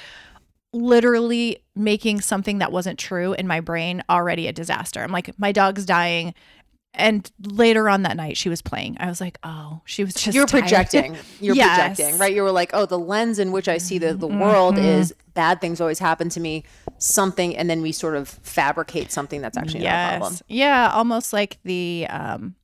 literally 0.72 1.62
making 1.74 2.20
something 2.20 2.58
that 2.58 2.72
wasn't 2.72 2.98
true 2.98 3.32
in 3.34 3.46
my 3.46 3.60
brain 3.60 4.02
already 4.10 4.46
a 4.46 4.52
disaster. 4.52 5.02
I'm 5.02 5.12
like, 5.12 5.38
my 5.38 5.52
dog's 5.52 5.84
dying. 5.84 6.34
And 6.98 7.30
later 7.40 7.88
on 7.88 8.02
that 8.02 8.16
night, 8.16 8.36
she 8.36 8.48
was 8.48 8.60
playing. 8.60 8.96
I 9.00 9.06
was 9.06 9.20
like, 9.20 9.38
oh, 9.44 9.80
she 9.84 10.04
was 10.04 10.14
just 10.14 10.34
You're 10.34 10.46
tired. 10.46 10.62
projecting. 10.62 11.16
You're 11.40 11.54
Yes. 11.56 11.96
projecting, 11.96 12.18
right? 12.18 12.34
You 12.34 12.42
were 12.42 12.52
like, 12.52 12.70
oh, 12.74 12.86
the 12.86 12.98
lens 12.98 13.38
in 13.38 13.52
which 13.52 13.68
I 13.68 13.78
see 13.78 13.98
the, 13.98 14.14
the 14.14 14.26
world 14.26 14.74
Mm-hmm. 14.76 14.84
is 14.84 15.14
bad 15.34 15.60
things 15.60 15.80
always 15.80 16.00
happen 16.00 16.28
to 16.30 16.40
me, 16.40 16.64
something, 16.98 17.56
and 17.56 17.70
then 17.70 17.80
we 17.82 17.92
sort 17.92 18.16
of 18.16 18.28
fabricate 18.28 19.12
something 19.12 19.40
that's 19.40 19.56
actually 19.56 19.84
not 19.84 19.94
a 19.94 20.08
problem. 20.18 20.32
yes. 20.32 20.42
Yeah, 20.48 20.90
almost 20.92 21.32
like 21.32 21.58
the 21.64 22.06
um 22.10 22.54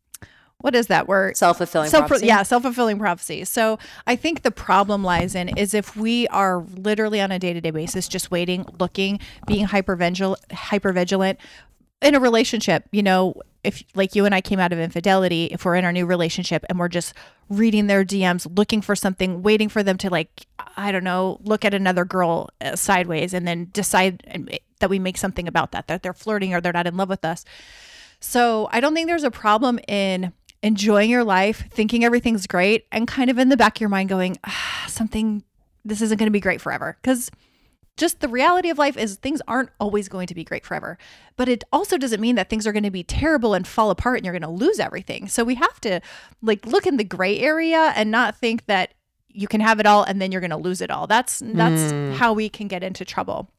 what 0.59 0.75
is 0.75 0.87
that 0.87 1.06
word? 1.06 1.37
Self 1.37 1.59
fulfilling 1.59 1.90
Self- 1.90 2.06
prophecy. 2.06 2.26
yeah, 2.26 2.42
self-fulfilling 2.42 2.99
prophecy. 2.99 3.44
So 3.44 3.78
I 4.06 4.16
think 4.16 4.42
the 4.42 4.50
problem 4.50 5.04
lies 5.04 5.35
in 5.35 5.50
is 5.59 5.75
if 5.75 5.94
we 5.94 6.26
are 6.28 6.64
literally 6.75 7.20
on 7.20 7.30
a 7.30 7.38
day-to-day 7.38 7.70
basis 7.70 8.09
just 8.09 8.30
waiting, 8.30 8.64
looking, 8.80 9.20
being 9.47 9.66
hypervigil 9.66 10.37
hypervigilant 10.50 11.37
in 12.02 12.14
a 12.14 12.20
relationship, 12.20 12.84
you 12.92 13.02
know, 13.02 13.34
if 13.62 13.82
like 13.94 14.14
you 14.14 14.26
and 14.26 14.34
I 14.34 14.40
came 14.40 14.60
out 14.60 14.72
of 14.72 14.78
infidelity, 14.78 15.46
if 15.46 15.64
we're 15.64 15.76
in 15.76 15.84
our 15.84 15.92
new 15.92 16.06
relationship 16.06 16.64
and 16.68 16.78
we're 16.78 16.88
just 16.88 17.14
reading 17.48 17.86
their 17.86 18.04
DMs, 18.04 18.46
looking 18.56 18.82
for 18.82 18.94
something, 18.94 19.42
waiting 19.42 19.68
for 19.68 19.82
them 19.82 19.96
to 19.98 20.10
like, 20.10 20.46
I 20.76 20.92
don't 20.92 21.04
know, 21.04 21.40
look 21.42 21.64
at 21.64 21.72
another 21.72 22.04
girl 22.04 22.50
uh, 22.60 22.76
sideways 22.76 23.32
and 23.32 23.48
then 23.48 23.70
decide 23.72 24.60
that 24.80 24.90
we 24.90 24.98
make 24.98 25.16
something 25.16 25.48
about 25.48 25.72
that, 25.72 25.88
that 25.88 26.02
they're 26.02 26.12
flirting 26.12 26.54
or 26.54 26.60
they're 26.60 26.72
not 26.72 26.86
in 26.86 26.96
love 26.96 27.08
with 27.08 27.24
us. 27.24 27.44
So 28.20 28.68
I 28.70 28.80
don't 28.80 28.94
think 28.94 29.08
there's 29.08 29.24
a 29.24 29.30
problem 29.30 29.78
in 29.88 30.32
enjoying 30.62 31.10
your 31.10 31.24
life, 31.24 31.68
thinking 31.70 32.04
everything's 32.04 32.46
great, 32.46 32.86
and 32.90 33.06
kind 33.06 33.30
of 33.30 33.38
in 33.38 33.50
the 33.50 33.56
back 33.56 33.76
of 33.76 33.80
your 33.80 33.90
mind 33.90 34.08
going, 34.08 34.38
ah, 34.44 34.84
something, 34.88 35.42
this 35.84 36.00
isn't 36.00 36.18
going 36.18 36.26
to 36.26 36.32
be 36.32 36.40
great 36.40 36.60
forever. 36.60 36.96
Because 37.00 37.30
just 37.96 38.20
the 38.20 38.28
reality 38.28 38.70
of 38.70 38.78
life 38.78 38.96
is 38.96 39.16
things 39.16 39.40
aren't 39.46 39.70
always 39.78 40.08
going 40.08 40.26
to 40.26 40.34
be 40.34 40.44
great 40.44 40.66
forever. 40.66 40.98
But 41.36 41.48
it 41.48 41.62
also 41.72 41.96
doesn't 41.96 42.20
mean 42.20 42.34
that 42.34 42.50
things 42.50 42.66
are 42.66 42.72
going 42.72 42.82
to 42.84 42.90
be 42.90 43.04
terrible 43.04 43.54
and 43.54 43.66
fall 43.66 43.90
apart 43.90 44.18
and 44.18 44.24
you're 44.24 44.38
going 44.38 44.42
to 44.42 44.64
lose 44.64 44.80
everything. 44.80 45.28
So 45.28 45.44
we 45.44 45.54
have 45.56 45.80
to 45.82 46.00
like 46.42 46.66
look 46.66 46.86
in 46.86 46.96
the 46.96 47.04
gray 47.04 47.38
area 47.38 47.92
and 47.96 48.10
not 48.10 48.36
think 48.36 48.66
that 48.66 48.94
you 49.28 49.48
can 49.48 49.60
have 49.60 49.80
it 49.80 49.86
all 49.86 50.02
and 50.04 50.20
then 50.20 50.32
you're 50.32 50.40
going 50.40 50.50
to 50.50 50.56
lose 50.56 50.80
it 50.80 50.90
all. 50.90 51.06
That's 51.06 51.40
that's 51.44 52.18
how 52.18 52.32
we 52.32 52.48
can 52.48 52.68
get 52.68 52.82
into 52.82 53.04
trouble. 53.04 53.50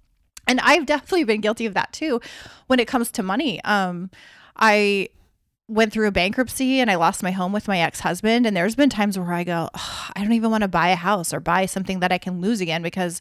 And 0.47 0.59
I've 0.61 0.85
definitely 0.85 1.23
been 1.23 1.41
guilty 1.41 1.65
of 1.65 1.73
that 1.73 1.91
too 1.93 2.21
when 2.67 2.79
it 2.79 2.87
comes 2.87 3.11
to 3.11 3.23
money. 3.23 3.63
Um 3.63 4.09
I 4.57 5.09
went 5.67 5.91
through 5.91 6.07
a 6.07 6.11
bankruptcy 6.11 6.79
and 6.79 6.91
I 6.91 6.95
lost 6.95 7.23
my 7.23 7.31
home 7.31 7.51
with 7.51 7.67
my 7.67 7.79
ex-husband 7.79 8.45
and 8.45 8.55
there's 8.55 8.75
been 8.75 8.89
times 8.89 9.17
where 9.17 9.33
I 9.33 9.43
go, 9.43 9.69
"Ugh, 9.73 10.11
I 10.15 10.21
don't 10.21 10.33
even 10.33 10.51
want 10.51 10.61
to 10.61 10.67
buy 10.67 10.89
a 10.89 10.95
house 10.95 11.33
or 11.33 11.39
buy 11.39 11.65
something 11.65 12.01
that 12.01 12.11
I 12.11 12.19
can 12.19 12.39
lose 12.39 12.61
again 12.61 12.83
because 12.83 13.19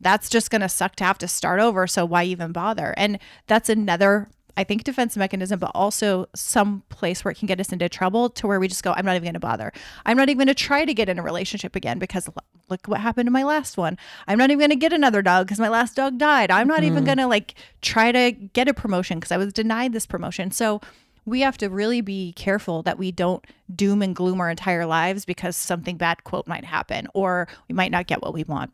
that's 0.00 0.28
just 0.28 0.50
going 0.50 0.60
to 0.62 0.68
suck 0.68 0.96
to 0.96 1.04
have 1.04 1.18
to 1.18 1.28
start 1.28 1.60
over, 1.60 1.86
so 1.86 2.04
why 2.04 2.24
even 2.24 2.52
bother? 2.52 2.94
And 2.96 3.18
that's 3.46 3.68
another 3.68 4.28
I 4.56 4.64
think 4.64 4.84
defense 4.84 5.16
mechanism, 5.16 5.58
but 5.58 5.72
also 5.74 6.26
some 6.34 6.84
place 6.88 7.24
where 7.24 7.32
it 7.32 7.38
can 7.38 7.46
get 7.46 7.60
us 7.60 7.72
into 7.72 7.88
trouble 7.88 8.30
to 8.30 8.46
where 8.46 8.60
we 8.60 8.68
just 8.68 8.84
go, 8.84 8.92
I'm 8.92 9.04
not 9.04 9.16
even 9.16 9.24
going 9.24 9.34
to 9.34 9.40
bother. 9.40 9.72
I'm 10.06 10.16
not 10.16 10.28
even 10.28 10.38
going 10.38 10.54
to 10.54 10.54
try 10.54 10.84
to 10.84 10.94
get 10.94 11.08
in 11.08 11.18
a 11.18 11.22
relationship 11.22 11.74
again 11.74 11.98
because 11.98 12.28
l- 12.28 12.34
look 12.68 12.86
what 12.86 13.00
happened 13.00 13.26
to 13.26 13.32
my 13.32 13.42
last 13.42 13.76
one. 13.76 13.98
I'm 14.28 14.38
not 14.38 14.50
even 14.50 14.60
going 14.60 14.70
to 14.70 14.76
get 14.76 14.92
another 14.92 15.22
dog 15.22 15.46
because 15.46 15.58
my 15.58 15.68
last 15.68 15.96
dog 15.96 16.18
died. 16.18 16.50
I'm 16.50 16.68
not 16.68 16.84
even 16.84 17.02
mm. 17.02 17.06
going 17.06 17.18
to 17.18 17.26
like 17.26 17.54
try 17.82 18.12
to 18.12 18.30
get 18.30 18.68
a 18.68 18.74
promotion 18.74 19.18
because 19.18 19.32
I 19.32 19.38
was 19.38 19.52
denied 19.52 19.92
this 19.92 20.06
promotion. 20.06 20.50
So 20.52 20.80
we 21.24 21.40
have 21.40 21.58
to 21.58 21.68
really 21.68 22.00
be 22.00 22.32
careful 22.34 22.82
that 22.82 22.98
we 22.98 23.10
don't 23.10 23.44
doom 23.74 24.02
and 24.02 24.14
gloom 24.14 24.40
our 24.40 24.50
entire 24.50 24.86
lives 24.86 25.24
because 25.24 25.56
something 25.56 25.96
bad 25.96 26.22
quote 26.24 26.46
might 26.46 26.64
happen 26.64 27.08
or 27.14 27.48
we 27.68 27.74
might 27.74 27.90
not 27.90 28.06
get 28.06 28.22
what 28.22 28.34
we 28.34 28.44
want. 28.44 28.70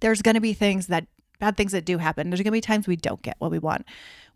There's 0.00 0.22
going 0.22 0.34
to 0.34 0.40
be 0.40 0.52
things 0.52 0.86
that 0.88 1.06
bad 1.40 1.56
things 1.56 1.72
that 1.72 1.84
do 1.84 1.98
happen. 1.98 2.30
There's 2.30 2.40
going 2.40 2.46
to 2.46 2.52
be 2.52 2.60
times 2.60 2.86
we 2.86 2.96
don't 2.96 3.22
get 3.22 3.36
what 3.38 3.50
we 3.50 3.58
want. 3.58 3.86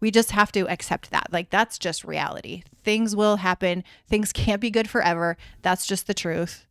We 0.00 0.10
just 0.10 0.32
have 0.32 0.52
to 0.52 0.68
accept 0.68 1.10
that. 1.10 1.28
Like 1.32 1.50
that's 1.50 1.78
just 1.78 2.04
reality. 2.04 2.62
Things 2.82 3.16
will 3.16 3.36
happen. 3.36 3.84
Things 4.08 4.32
can't 4.44 4.60
be 4.60 4.70
good 4.70 4.88
forever. 4.88 5.36
That's 5.62 5.86
just 5.86 6.06
the 6.06 6.14
truth. 6.14 6.66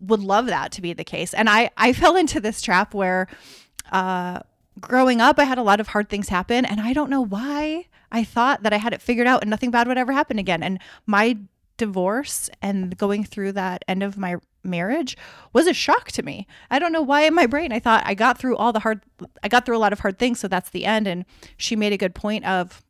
Would 0.00 0.20
love 0.20 0.46
that 0.46 0.72
to 0.72 0.82
be 0.82 0.92
the 0.92 1.04
case. 1.04 1.34
And 1.34 1.50
I 1.50 1.70
I 1.76 1.92
fell 1.92 2.16
into 2.16 2.40
this 2.40 2.62
trap 2.62 2.94
where 2.94 3.28
uh 3.92 4.40
growing 4.80 5.20
up 5.20 5.38
I 5.38 5.44
had 5.44 5.58
a 5.58 5.62
lot 5.62 5.80
of 5.80 5.88
hard 5.88 6.08
things 6.08 6.28
happen 6.28 6.64
and 6.64 6.80
I 6.80 6.92
don't 6.92 7.10
know 7.10 7.22
why 7.22 7.86
I 8.12 8.24
thought 8.24 8.62
that 8.62 8.72
I 8.72 8.76
had 8.76 8.92
it 8.92 9.02
figured 9.02 9.26
out 9.26 9.42
and 9.42 9.50
nothing 9.50 9.70
bad 9.70 9.88
would 9.88 9.98
ever 9.98 10.12
happen 10.12 10.38
again. 10.38 10.62
And 10.62 10.78
my 11.06 11.38
divorce 11.76 12.48
and 12.62 12.96
going 12.96 13.24
through 13.24 13.52
that 13.52 13.84
end 13.88 14.02
of 14.02 14.16
my 14.16 14.36
marriage 14.66 15.16
was 15.52 15.66
a 15.66 15.74
shock 15.74 16.12
to 16.12 16.22
me. 16.22 16.46
I 16.70 16.78
don't 16.78 16.92
know 16.92 17.02
why 17.02 17.22
in 17.22 17.34
my 17.34 17.46
brain 17.46 17.72
I 17.72 17.78
thought 17.78 18.02
I 18.06 18.14
got 18.14 18.38
through 18.38 18.56
all 18.56 18.72
the 18.72 18.80
hard 18.80 19.02
I 19.42 19.48
got 19.48 19.66
through 19.66 19.76
a 19.76 19.78
lot 19.78 19.92
of 19.92 20.00
hard 20.00 20.18
things 20.18 20.40
so 20.40 20.48
that's 20.48 20.70
the 20.70 20.84
end 20.84 21.06
and 21.06 21.24
she 21.56 21.76
made 21.76 21.92
a 21.92 21.98
good 21.98 22.14
point 22.14 22.44
of 22.46 22.82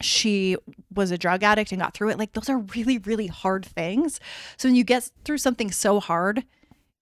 she 0.00 0.56
was 0.94 1.10
a 1.10 1.18
drug 1.18 1.42
addict 1.42 1.72
and 1.72 1.80
got 1.80 1.94
through 1.94 2.10
it 2.10 2.18
like 2.18 2.32
those 2.34 2.48
are 2.48 2.58
really 2.58 2.98
really 2.98 3.26
hard 3.28 3.64
things. 3.64 4.20
So 4.56 4.68
when 4.68 4.76
you 4.76 4.84
get 4.84 5.10
through 5.24 5.38
something 5.38 5.70
so 5.70 6.00
hard, 6.00 6.44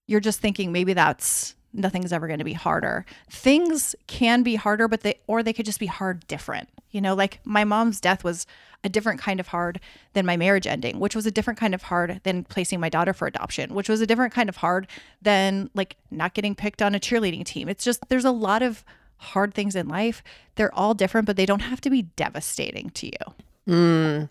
you're 0.06 0.20
just 0.20 0.40
thinking 0.40 0.73
maybe 0.73 0.92
that's 0.92 1.55
nothing's 1.73 2.12
ever 2.12 2.26
going 2.26 2.38
to 2.38 2.44
be 2.44 2.52
harder. 2.52 3.04
Things 3.30 3.94
can 4.06 4.42
be 4.42 4.56
harder 4.56 4.88
but 4.88 5.02
they 5.02 5.20
or 5.26 5.42
they 5.42 5.52
could 5.52 5.66
just 5.66 5.80
be 5.80 5.87
hard 5.87 6.26
different. 6.26 6.68
You 6.90 7.00
know, 7.00 7.14
like 7.14 7.40
my 7.44 7.64
mom's 7.64 8.00
death 8.00 8.25
was 8.25 8.46
a 8.85 8.88
different 8.88 9.20
kind 9.20 9.40
of 9.40 9.49
hard 9.49 9.80
than 10.12 10.25
my 10.25 10.37
marriage 10.37 10.66
ending, 10.66 11.00
which 11.00 11.16
was 11.16 11.26
a 11.26 11.30
different 11.30 11.58
kind 11.58 11.75
of 11.75 11.82
hard 11.82 12.20
than 12.23 12.44
placing 12.44 12.80
my 12.80 12.88
daughter 12.88 13.12
for 13.12 13.26
adoption, 13.26 13.75
which 13.75 13.88
was 13.88 14.00
a 14.00 14.06
different 14.06 14.32
kind 14.32 14.49
of 14.49 14.56
hard 14.56 14.87
than 15.20 15.70
like 15.75 15.96
not 16.11 16.35
getting 16.35 16.54
picked 16.54 16.80
on 16.80 16.94
a 16.94 17.00
cheerleading 17.00 17.44
team. 17.44 17.68
It's 17.68 17.85
just 17.85 18.08
there's 18.08 18.25
a 18.25 18.30
lot 18.30 18.62
of 18.62 18.85
hard 19.18 19.54
things 19.54 19.75
in 19.75 19.88
life. 19.88 20.23
They're 20.54 20.75
all 20.75 20.94
different, 20.94 21.26
but 21.26 21.37
they 21.37 21.46
don't 21.46 21.61
have 21.61 21.80
to 21.82 21.90
be 21.90 22.02
devastating 22.02 22.90
to 22.90 23.06
you. 23.06 23.35
Mm. 23.68 24.30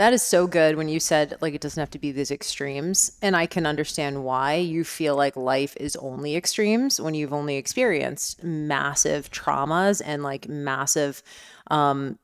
That 0.00 0.14
is 0.14 0.22
so 0.22 0.46
good 0.46 0.76
when 0.76 0.88
you 0.88 0.98
said 0.98 1.36
like 1.42 1.52
it 1.52 1.60
doesn't 1.60 1.78
have 1.78 1.90
to 1.90 1.98
be 1.98 2.10
these 2.10 2.30
extremes. 2.30 3.12
And 3.20 3.36
I 3.36 3.44
can 3.44 3.66
understand 3.66 4.24
why 4.24 4.54
you 4.54 4.82
feel 4.82 5.14
like 5.14 5.36
life 5.36 5.76
is 5.76 5.94
only 5.96 6.36
extremes 6.36 6.98
when 6.98 7.12
you've 7.12 7.34
only 7.34 7.56
experienced 7.56 8.42
massive 8.42 9.30
traumas 9.30 10.00
and 10.02 10.22
like 10.22 10.48
massive 10.48 11.22
um, 11.70 12.18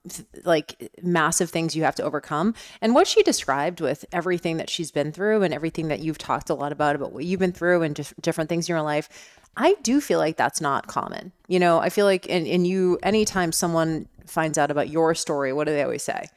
like 0.45 0.91
massive 1.03 1.51
things 1.51 1.77
you 1.77 1.83
have 1.83 1.95
to 1.97 2.03
overcome. 2.03 2.55
And 2.81 2.95
what 2.95 3.07
she 3.07 3.23
described 3.23 3.83
with 3.83 4.07
everything 4.11 4.57
that 4.57 4.71
she's 4.71 4.91
been 4.91 5.13
through 5.13 5.43
and 5.43 5.53
everything 5.53 5.89
that 5.89 6.01
you've 6.01 6.17
talked 6.17 6.49
a 6.49 6.55
lot 6.55 6.73
about, 6.73 6.97
about 6.97 7.13
what 7.13 7.27
you've 7.27 7.41
been 7.41 7.53
through 7.53 7.83
and 7.83 7.95
dif- 7.95 8.15
different 8.23 8.49
things 8.49 8.71
in 8.71 8.73
your 8.73 8.81
life, 8.81 9.11
I 9.55 9.77
do 9.83 10.01
feel 10.01 10.19
like 10.19 10.39
that's 10.39 10.63
not 10.63 10.87
common. 10.87 11.31
You 11.47 11.59
know, 11.59 11.79
I 11.79 11.91
feel 11.91 12.07
like, 12.07 12.27
and, 12.31 12.47
and 12.47 12.67
you, 12.67 12.99
anytime 13.03 13.53
someone 13.53 14.09
finds 14.25 14.57
out 14.57 14.71
about 14.71 14.89
your 14.89 15.15
story, 15.15 15.53
what 15.53 15.67
do 15.67 15.75
they 15.75 15.83
always 15.83 16.03
say? 16.03 16.31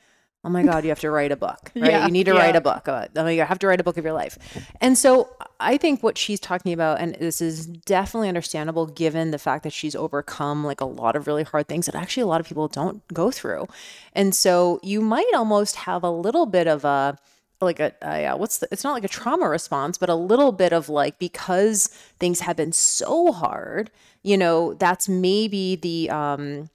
Oh 0.43 0.49
my 0.49 0.63
god 0.63 0.83
you 0.83 0.89
have 0.89 0.99
to 0.99 1.11
write 1.11 1.31
a 1.31 1.35
book 1.35 1.71
right? 1.75 1.91
Yeah, 1.91 2.05
you 2.05 2.11
need 2.11 2.25
to 2.25 2.33
yeah. 2.33 2.39
write 2.39 2.55
a 2.55 2.61
book. 2.61 2.87
About, 2.87 3.09
oh, 3.15 3.27
you 3.27 3.43
have 3.43 3.59
to 3.59 3.67
write 3.67 3.79
a 3.79 3.83
book 3.83 3.97
of 3.97 4.03
your 4.03 4.13
life. 4.13 4.37
And 4.81 4.97
so 4.97 5.29
i 5.59 5.75
think 5.75 6.01
what 6.01 6.17
she's 6.17 6.39
talking 6.39 6.71
about 6.71 7.01
and 7.01 7.15
this 7.15 7.41
is 7.41 7.67
definitely 7.67 8.29
understandable 8.29 8.85
given 8.85 9.31
the 9.31 9.37
fact 9.37 9.63
that 9.63 9.73
she's 9.73 9.95
overcome 9.95 10.63
like 10.63 10.79
a 10.79 10.85
lot 10.85 11.15
of 11.15 11.27
really 11.27 11.43
hard 11.43 11.67
things 11.67 11.85
that 11.85 11.95
actually 11.95 12.23
a 12.23 12.27
lot 12.27 12.39
of 12.39 12.47
people 12.47 12.67
don't 12.67 13.05
go 13.13 13.31
through. 13.31 13.67
And 14.13 14.33
so 14.33 14.79
you 14.83 15.01
might 15.01 15.31
almost 15.35 15.75
have 15.77 16.03
a 16.03 16.11
little 16.11 16.45
bit 16.45 16.67
of 16.67 16.85
a 16.85 17.17
like 17.61 17.79
a, 17.79 17.93
a 18.01 18.25
uh, 18.25 18.37
what's 18.37 18.59
the 18.59 18.67
it's 18.71 18.83
not 18.83 18.93
like 18.93 19.03
a 19.03 19.09
trauma 19.09 19.47
response 19.49 19.97
but 19.97 20.09
a 20.09 20.15
little 20.15 20.51
bit 20.51 20.71
of 20.71 20.87
like 20.89 21.19
because 21.19 21.87
things 22.19 22.39
have 22.39 22.55
been 22.55 22.71
so 22.71 23.31
hard 23.31 23.91
you 24.23 24.37
know 24.37 24.73
that's 24.75 25.09
maybe 25.09 25.75
the 25.75 26.09
um 26.09 26.69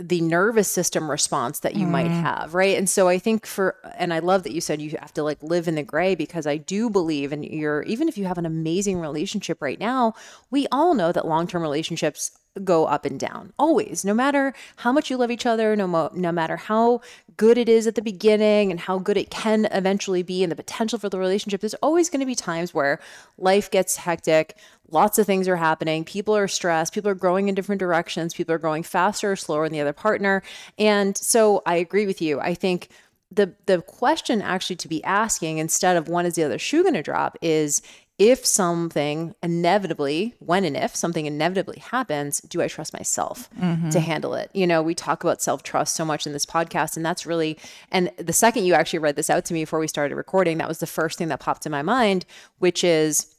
the 0.00 0.20
nervous 0.20 0.70
system 0.70 1.10
response 1.10 1.60
that 1.60 1.76
you 1.76 1.86
mm. 1.86 1.90
might 1.90 2.10
have 2.10 2.54
right 2.54 2.76
and 2.76 2.90
so 2.90 3.08
i 3.08 3.18
think 3.18 3.46
for 3.46 3.76
and 3.96 4.12
i 4.12 4.18
love 4.18 4.42
that 4.42 4.52
you 4.52 4.60
said 4.60 4.80
you 4.80 4.90
have 4.98 5.14
to 5.14 5.22
like 5.22 5.42
live 5.42 5.68
in 5.68 5.74
the 5.76 5.82
gray 5.82 6.14
because 6.14 6.46
i 6.46 6.56
do 6.56 6.90
believe 6.90 7.32
and 7.32 7.44
you're 7.44 7.82
even 7.82 8.08
if 8.08 8.18
you 8.18 8.24
have 8.24 8.38
an 8.38 8.46
amazing 8.46 8.98
relationship 9.00 9.60
right 9.62 9.78
now 9.78 10.12
we 10.50 10.66
all 10.72 10.94
know 10.94 11.12
that 11.12 11.26
long-term 11.26 11.62
relationships 11.62 12.32
go 12.62 12.86
up 12.86 13.04
and 13.04 13.18
down 13.18 13.52
always 13.58 14.04
no 14.04 14.14
matter 14.14 14.54
how 14.76 14.92
much 14.92 15.10
you 15.10 15.16
love 15.16 15.30
each 15.30 15.46
other 15.46 15.74
no 15.74 15.88
mo- 15.88 16.10
no 16.14 16.30
matter 16.30 16.56
how 16.56 17.00
good 17.36 17.58
it 17.58 17.68
is 17.68 17.86
at 17.86 17.96
the 17.96 18.02
beginning 18.02 18.70
and 18.70 18.78
how 18.78 18.96
good 18.98 19.16
it 19.16 19.28
can 19.28 19.64
eventually 19.72 20.22
be 20.22 20.42
and 20.44 20.52
the 20.52 20.56
potential 20.56 20.98
for 20.98 21.08
the 21.08 21.18
relationship 21.18 21.60
there's 21.60 21.74
always 21.74 22.08
going 22.08 22.20
to 22.20 22.26
be 22.26 22.34
times 22.34 22.72
where 22.72 23.00
life 23.38 23.68
gets 23.72 23.96
hectic 23.96 24.56
lots 24.90 25.18
of 25.18 25.26
things 25.26 25.48
are 25.48 25.56
happening 25.56 26.04
people 26.04 26.36
are 26.36 26.46
stressed 26.46 26.94
people 26.94 27.10
are 27.10 27.14
growing 27.14 27.48
in 27.48 27.54
different 27.56 27.80
directions 27.80 28.34
people 28.34 28.54
are 28.54 28.58
growing 28.58 28.84
faster 28.84 29.32
or 29.32 29.36
slower 29.36 29.68
than 29.68 29.72
the 29.72 29.80
other 29.84 29.92
partner 29.92 30.42
and 30.78 31.16
so 31.16 31.62
i 31.66 31.76
agree 31.76 32.06
with 32.06 32.20
you 32.20 32.40
i 32.40 32.54
think 32.54 32.88
the 33.30 33.54
the 33.66 33.82
question 33.82 34.40
actually 34.40 34.76
to 34.76 34.88
be 34.88 35.02
asking 35.04 35.58
instead 35.58 35.96
of 35.96 36.08
when 36.08 36.26
is 36.26 36.34
the 36.34 36.42
other 36.44 36.58
shoe 36.58 36.82
going 36.82 36.94
to 36.94 37.02
drop 37.02 37.36
is 37.42 37.82
if 38.18 38.46
something 38.46 39.34
inevitably, 39.42 40.34
when 40.38 40.64
and 40.64 40.76
if 40.76 40.94
something 40.94 41.26
inevitably 41.26 41.80
happens, 41.80 42.40
do 42.42 42.62
I 42.62 42.68
trust 42.68 42.92
myself 42.92 43.50
mm-hmm. 43.58 43.88
to 43.90 43.98
handle 43.98 44.34
it? 44.34 44.50
You 44.54 44.68
know, 44.68 44.82
we 44.82 44.94
talk 44.94 45.24
about 45.24 45.42
self 45.42 45.64
trust 45.64 45.96
so 45.96 46.04
much 46.04 46.24
in 46.26 46.32
this 46.32 46.46
podcast, 46.46 46.96
and 46.96 47.04
that's 47.04 47.26
really, 47.26 47.58
and 47.90 48.12
the 48.16 48.32
second 48.32 48.66
you 48.66 48.74
actually 48.74 49.00
read 49.00 49.16
this 49.16 49.30
out 49.30 49.44
to 49.46 49.54
me 49.54 49.62
before 49.62 49.80
we 49.80 49.88
started 49.88 50.14
recording, 50.14 50.58
that 50.58 50.68
was 50.68 50.78
the 50.78 50.86
first 50.86 51.18
thing 51.18 51.28
that 51.28 51.40
popped 51.40 51.66
in 51.66 51.72
my 51.72 51.82
mind, 51.82 52.24
which 52.58 52.84
is, 52.84 53.33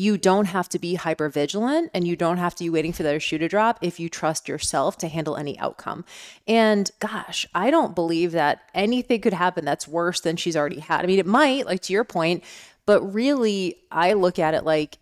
you 0.00 0.16
don't 0.16 0.46
have 0.46 0.66
to 0.66 0.78
be 0.78 0.94
hyper 0.94 1.28
vigilant 1.28 1.90
and 1.92 2.06
you 2.06 2.16
don't 2.16 2.38
have 2.38 2.54
to 2.54 2.64
be 2.64 2.70
waiting 2.70 2.90
for 2.90 3.02
the 3.02 3.20
shoe 3.20 3.36
to 3.36 3.46
drop 3.46 3.78
if 3.82 4.00
you 4.00 4.08
trust 4.08 4.48
yourself 4.48 4.96
to 4.96 5.08
handle 5.08 5.36
any 5.36 5.58
outcome. 5.58 6.06
And 6.48 6.90
gosh, 7.00 7.46
I 7.54 7.70
don't 7.70 7.94
believe 7.94 8.32
that 8.32 8.62
anything 8.72 9.20
could 9.20 9.34
happen 9.34 9.66
that's 9.66 9.86
worse 9.86 10.20
than 10.20 10.36
she's 10.36 10.56
already 10.56 10.80
had. 10.80 11.02
I 11.02 11.06
mean, 11.06 11.18
it 11.18 11.26
might, 11.26 11.66
like 11.66 11.82
to 11.82 11.92
your 11.92 12.04
point, 12.04 12.42
but 12.86 13.02
really, 13.02 13.76
I 13.92 14.14
look 14.14 14.38
at 14.38 14.54
it 14.54 14.64
like 14.64 14.96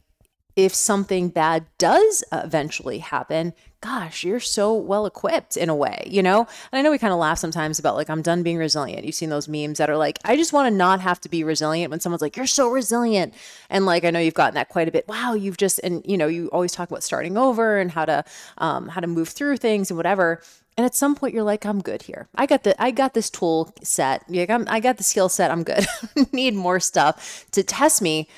if 0.58 0.74
something 0.74 1.28
bad 1.28 1.64
does 1.78 2.24
eventually 2.32 2.98
happen, 2.98 3.54
gosh, 3.80 4.24
you're 4.24 4.40
so 4.40 4.74
well 4.74 5.06
equipped 5.06 5.56
in 5.56 5.68
a 5.68 5.74
way, 5.74 6.02
you 6.10 6.20
know? 6.20 6.40
And 6.40 6.78
I 6.80 6.82
know 6.82 6.90
we 6.90 6.98
kind 6.98 7.12
of 7.12 7.20
laugh 7.20 7.38
sometimes 7.38 7.78
about 7.78 7.94
like, 7.94 8.10
I'm 8.10 8.22
done 8.22 8.42
being 8.42 8.56
resilient. 8.56 9.04
You've 9.04 9.14
seen 9.14 9.30
those 9.30 9.46
memes 9.46 9.78
that 9.78 9.88
are 9.88 9.96
like, 9.96 10.18
I 10.24 10.34
just 10.34 10.52
want 10.52 10.66
to 10.66 10.76
not 10.76 11.00
have 11.00 11.20
to 11.20 11.28
be 11.28 11.44
resilient 11.44 11.92
when 11.92 12.00
someone's 12.00 12.22
like, 12.22 12.36
you're 12.36 12.48
so 12.48 12.70
resilient. 12.70 13.34
And 13.70 13.86
like, 13.86 14.04
I 14.04 14.10
know 14.10 14.18
you've 14.18 14.34
gotten 14.34 14.54
that 14.54 14.68
quite 14.68 14.88
a 14.88 14.90
bit. 14.90 15.06
Wow, 15.06 15.34
you've 15.34 15.58
just, 15.58 15.78
and 15.84 16.04
you 16.04 16.18
know, 16.18 16.26
you 16.26 16.48
always 16.48 16.72
talk 16.72 16.90
about 16.90 17.04
starting 17.04 17.38
over 17.38 17.78
and 17.78 17.92
how 17.92 18.04
to, 18.06 18.24
um, 18.58 18.88
how 18.88 19.00
to 19.00 19.06
move 19.06 19.28
through 19.28 19.58
things 19.58 19.92
and 19.92 19.96
whatever. 19.96 20.42
And 20.76 20.84
at 20.84 20.96
some 20.96 21.14
point, 21.14 21.34
you're 21.34 21.44
like, 21.44 21.64
I'm 21.64 21.80
good 21.80 22.02
here. 22.02 22.26
I 22.34 22.46
got 22.46 22.64
the, 22.64 22.80
I 22.82 22.90
got 22.90 23.14
this 23.14 23.30
tool 23.30 23.72
set. 23.84 24.28
Like, 24.28 24.50
I'm, 24.50 24.64
I 24.68 24.80
got 24.80 24.96
the 24.96 25.04
skill 25.04 25.28
set. 25.28 25.52
I'm 25.52 25.62
good. 25.62 25.86
Need 26.32 26.54
more 26.54 26.80
stuff 26.80 27.46
to 27.52 27.62
test 27.62 28.02
me. 28.02 28.28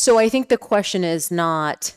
So 0.00 0.18
I 0.18 0.30
think 0.30 0.48
the 0.48 0.56
question 0.56 1.04
is 1.04 1.30
not, 1.30 1.92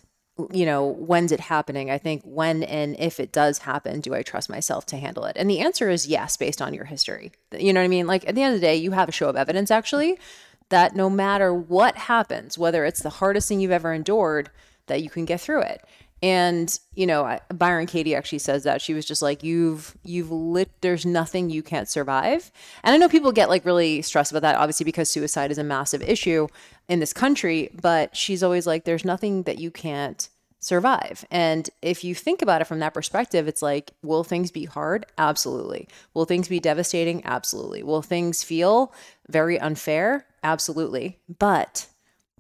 you 0.51 0.65
know, 0.65 0.86
when's 0.86 1.31
it 1.31 1.39
happening? 1.39 1.89
I 1.89 1.98
think 1.98 2.22
when 2.25 2.62
and 2.63 2.98
if 3.00 3.17
it 3.17 3.31
does 3.31 3.60
happen, 3.60 4.01
do 4.01 4.13
I 4.13 4.24
trust 4.24 4.50
myself 4.50 4.86
to 4.88 4.98
handle 4.98 5.24
it? 5.24 5.38
And 5.38 5.50
the 5.50 5.62
answer 5.62 5.89
is 5.89 6.05
yes, 6.05 6.36
based 6.36 6.62
on 6.62 6.74
your 6.74 6.83
history. 6.83 7.31
You 7.57 7.72
know 7.72 7.79
what 7.79 7.86
I 7.86 7.88
mean? 7.88 8.05
Like 8.05 8.27
at 8.27 8.36
the 8.36 8.41
end 8.41 8.55
of 8.55 8.60
the 8.60 8.67
day, 8.67 8.75
you 8.75 8.91
have 8.91 9.07
a 9.07 9.13
show 9.13 9.29
of 9.29 9.38
evidence 9.38 9.72
actually 9.72 10.19
that 10.67 10.98
no 10.98 11.10
matter 11.10 11.53
what 11.53 11.95
happens, 11.95 12.57
whether 12.57 12.83
it's 12.83 13.01
the 13.01 13.10
hardest 13.10 13.48
thing 13.48 13.62
you've 13.62 13.72
ever 13.72 13.93
endured, 13.93 14.50
that 14.88 15.01
you 15.01 15.10
can 15.10 15.24
get 15.24 15.39
through 15.39 15.62
it. 15.62 15.81
And 16.24 16.80
you 16.96 17.06
know, 17.06 17.38
Byron 17.53 17.86
Katie 17.86 18.15
actually 18.15 18.39
says 18.39 18.63
that 18.63 18.82
she 18.82 18.94
was 18.94 19.06
just 19.06 19.22
like, 19.22 19.44
"You've 19.44 19.98
you've 20.03 20.32
lit. 20.32 20.72
There's 20.80 21.06
nothing 21.06 21.50
you 21.50 21.62
can't 21.62 21.89
survive." 21.89 22.50
And 22.82 22.94
I 22.96 22.98
know 22.98 23.10
people 23.10 23.34
get 23.34 23.50
like 23.50 23.65
really 23.65 24.01
stressed 24.01 24.32
about 24.32 24.42
that, 24.44 24.56
obviously 24.56 24.86
because 24.86 25.10
suicide 25.10 25.51
is 25.51 25.58
a 25.58 25.65
massive 25.65 26.01
issue 26.01 26.48
in 26.88 27.01
this 27.01 27.12
country. 27.12 27.70
But 27.80 28.15
she's 28.15 28.42
always 28.42 28.65
like, 28.65 28.86
"There's 28.86 29.03
nothing 29.03 29.44
that 29.44 29.60
you 29.60 29.70
can't 29.70 30.30
survive." 30.62 31.25
And 31.30 31.70
if 31.82 32.06
you 32.06 32.15
think 32.15 32.42
about 32.42 32.62
it 32.62 32.68
from 32.68 32.80
that 32.80 32.94
perspective, 32.94 33.50
it's 33.50 33.62
like, 33.62 33.92
will 34.01 34.24
things 34.24 34.50
be 34.50 34.63
hard? 34.63 35.06
Absolutely. 35.18 35.89
Will 36.13 36.24
things 36.24 36.48
be 36.48 36.62
devastating? 36.62 37.22
Absolutely. 37.25 37.84
Will 37.84 38.01
things 38.01 38.44
feel 38.44 38.94
very 39.27 39.60
unfair? 39.60 40.25
Absolutely. 40.42 41.20
But 41.38 41.88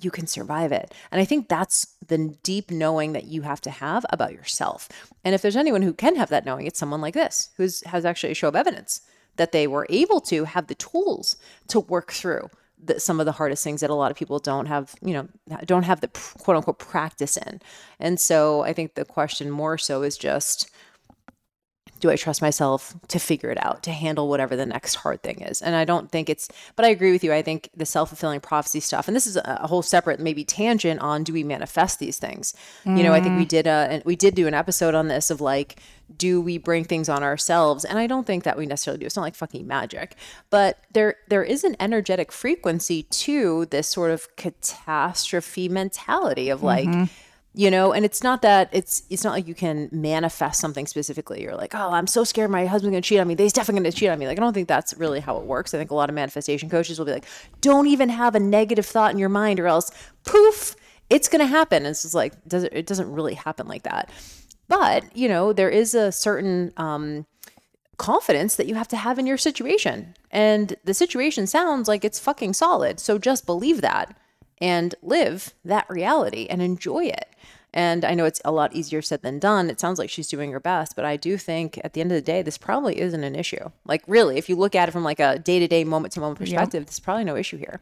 you 0.03 0.11
can 0.11 0.27
survive 0.27 0.71
it. 0.71 0.93
And 1.11 1.21
I 1.21 1.25
think 1.25 1.47
that's 1.47 1.95
the 2.07 2.35
deep 2.43 2.71
knowing 2.71 3.13
that 3.13 3.25
you 3.25 3.43
have 3.43 3.61
to 3.61 3.71
have 3.71 4.05
about 4.09 4.33
yourself. 4.33 4.89
And 5.23 5.33
if 5.33 5.41
there's 5.41 5.55
anyone 5.55 5.81
who 5.81 5.93
can 5.93 6.15
have 6.15 6.29
that 6.29 6.45
knowing, 6.45 6.65
it's 6.65 6.79
someone 6.79 7.01
like 7.01 7.13
this 7.13 7.49
who 7.57 7.67
has 7.85 8.05
actually 8.05 8.31
a 8.31 8.35
show 8.35 8.47
of 8.47 8.55
evidence 8.55 9.01
that 9.35 9.51
they 9.51 9.67
were 9.67 9.87
able 9.89 10.21
to 10.21 10.45
have 10.45 10.67
the 10.67 10.75
tools 10.75 11.37
to 11.67 11.79
work 11.79 12.11
through 12.11 12.49
the, 12.85 12.99
some 12.99 13.19
of 13.19 13.25
the 13.25 13.31
hardest 13.31 13.63
things 13.63 13.81
that 13.81 13.89
a 13.89 13.95
lot 13.95 14.11
of 14.11 14.17
people 14.17 14.39
don't 14.39 14.65
have, 14.65 14.95
you 15.01 15.13
know, 15.13 15.27
don't 15.65 15.83
have 15.83 16.01
the 16.01 16.07
quote 16.07 16.57
unquote 16.57 16.79
practice 16.79 17.37
in. 17.37 17.61
And 17.99 18.19
so 18.19 18.61
I 18.61 18.73
think 18.73 18.95
the 18.95 19.05
question 19.05 19.49
more 19.49 19.77
so 19.77 20.03
is 20.03 20.17
just 20.17 20.69
do 22.03 22.09
I 22.09 22.17
trust 22.17 22.41
myself 22.41 22.93
to 23.07 23.17
figure 23.17 23.49
it 23.49 23.57
out, 23.63 23.81
to 23.83 23.91
handle 23.91 24.27
whatever 24.27 24.57
the 24.57 24.65
next 24.65 24.95
hard 24.95 25.23
thing 25.23 25.41
is? 25.41 25.61
And 25.61 25.73
I 25.73 25.85
don't 25.85 26.11
think 26.11 26.29
it's, 26.29 26.49
but 26.75 26.83
I 26.83 26.89
agree 26.89 27.13
with 27.13 27.23
you. 27.23 27.31
I 27.31 27.41
think 27.41 27.69
the 27.75 27.85
self 27.85 28.09
fulfilling 28.09 28.41
prophecy 28.41 28.81
stuff, 28.81 29.07
and 29.07 29.15
this 29.15 29.25
is 29.25 29.37
a 29.37 29.67
whole 29.67 29.81
separate 29.81 30.19
maybe 30.19 30.43
tangent 30.43 30.99
on 30.99 31.23
do 31.23 31.31
we 31.31 31.43
manifest 31.43 31.99
these 31.99 32.19
things? 32.19 32.53
Mm. 32.85 32.97
You 32.97 33.03
know, 33.03 33.13
I 33.13 33.21
think 33.21 33.37
we 33.37 33.45
did 33.45 33.67
a, 33.67 34.01
we 34.03 34.17
did 34.17 34.35
do 34.35 34.47
an 34.47 34.53
episode 34.53 34.95
on 34.95 35.07
this 35.07 35.29
of 35.29 35.39
like, 35.39 35.79
do 36.17 36.41
we 36.41 36.57
bring 36.57 36.83
things 36.83 37.07
on 37.07 37.23
ourselves 37.23 37.85
and 37.85 37.97
i 37.97 38.05
don't 38.05 38.27
think 38.27 38.43
that 38.43 38.57
we 38.57 38.65
necessarily 38.65 38.99
do 38.99 39.05
it's 39.05 39.15
not 39.15 39.23
like 39.23 39.35
fucking 39.35 39.65
magic 39.65 40.15
but 40.49 40.79
there 40.91 41.15
there 41.29 41.43
is 41.43 41.63
an 41.63 41.75
energetic 41.79 42.31
frequency 42.31 43.03
to 43.03 43.65
this 43.67 43.87
sort 43.87 44.11
of 44.11 44.27
catastrophe 44.35 45.69
mentality 45.69 46.49
of 46.49 46.61
like 46.61 46.87
mm-hmm. 46.87 47.05
You 47.55 47.69
know 47.69 47.93
and 47.93 48.03
it's 48.03 48.23
not 48.23 48.41
that 48.41 48.69
it's 48.71 49.03
it's 49.09 49.23
not 49.23 49.31
like 49.31 49.47
you 49.47 49.55
can 49.55 49.89
manifest 49.91 50.59
something 50.59 50.87
specifically. 50.87 51.41
You're 51.41 51.55
like 51.55 51.75
oh 51.75 51.91
i'm 51.91 52.07
so 52.07 52.23
scared 52.23 52.49
my 52.49 52.65
husband's 52.65 52.93
gonna 52.93 53.01
cheat 53.01 53.19
on 53.19 53.27
me. 53.27 53.35
He's 53.37 53.53
definitely 53.53 53.81
gonna 53.81 53.91
cheat 53.91 54.09
on 54.09 54.19
me. 54.19 54.27
Like 54.27 54.37
i 54.37 54.41
don't 54.41 54.53
think 54.53 54.67
that's 54.67 54.93
really 54.95 55.19
how 55.19 55.37
it 55.37 55.45
works. 55.45 55.73
I 55.73 55.77
think 55.77 55.91
a 55.91 55.95
lot 55.95 56.09
of 56.09 56.15
manifestation 56.15 56.69
coaches 56.69 56.97
will 56.97 57.05
be 57.05 57.13
like 57.13 57.25
don't 57.61 57.87
even 57.87 58.09
have 58.09 58.35
a 58.35 58.39
negative 58.39 58.85
thought 58.85 59.11
in 59.11 59.17
your 59.17 59.29
mind 59.29 59.59
or 59.59 59.67
else 59.67 59.91
poof 60.23 60.75
it's 61.09 61.29
gonna 61.29 61.45
happen. 61.45 61.77
And 61.77 61.87
it's 61.87 62.03
just 62.03 62.15
like 62.15 62.33
does 62.47 62.63
it, 62.63 62.73
it 62.73 62.87
doesn't 62.87 63.11
really 63.11 63.35
happen 63.35 63.67
like 63.67 63.83
that. 63.83 64.09
But, 64.67 65.15
you 65.15 65.27
know, 65.27 65.53
there 65.53 65.69
is 65.69 65.93
a 65.93 66.11
certain 66.11 66.73
um, 66.77 67.25
confidence 67.97 68.55
that 68.55 68.67
you 68.67 68.75
have 68.75 68.87
to 68.89 68.97
have 68.97 69.19
in 69.19 69.27
your 69.27 69.37
situation. 69.37 70.15
And 70.31 70.75
the 70.83 70.93
situation 70.93 71.47
sounds 71.47 71.87
like 71.87 72.03
it's 72.03 72.19
fucking 72.19 72.53
solid. 72.53 72.99
So 72.99 73.17
just 73.17 73.45
believe 73.45 73.81
that 73.81 74.17
and 74.63 74.95
live 75.01 75.53
that 75.65 75.85
reality 75.89 76.47
and 76.49 76.61
enjoy 76.61 77.03
it. 77.03 77.27
And 77.73 78.05
I 78.05 78.13
know 78.13 78.23
it's 78.23 78.39
a 78.45 78.51
lot 78.51 78.73
easier 78.73 79.01
said 79.01 79.23
than 79.23 79.39
done. 79.39 79.69
It 79.69 79.79
sounds 79.79 79.99
like 79.99 80.09
she's 80.09 80.29
doing 80.29 80.53
her 80.53 80.59
best, 80.61 80.95
but 80.95 81.03
I 81.03 81.17
do 81.17 81.37
think 81.37 81.81
at 81.83 81.91
the 81.91 81.99
end 81.99 82.13
of 82.13 82.15
the 82.15 82.21
day, 82.21 82.41
this 82.41 82.57
probably 82.57 82.97
isn't 83.01 83.23
an 83.23 83.35
issue. 83.35 83.71
Like, 83.83 84.03
really, 84.07 84.37
if 84.37 84.47
you 84.47 84.55
look 84.55 84.73
at 84.73 84.87
it 84.87 84.93
from 84.93 85.03
like 85.03 85.19
a 85.19 85.37
day 85.37 85.59
to 85.59 85.67
day, 85.67 85.83
moment 85.83 86.13
to 86.13 86.21
moment 86.21 86.39
perspective, 86.39 86.81
yep. 86.81 86.87
there's 86.87 86.99
probably 86.99 87.25
no 87.25 87.35
issue 87.35 87.57
here. 87.57 87.81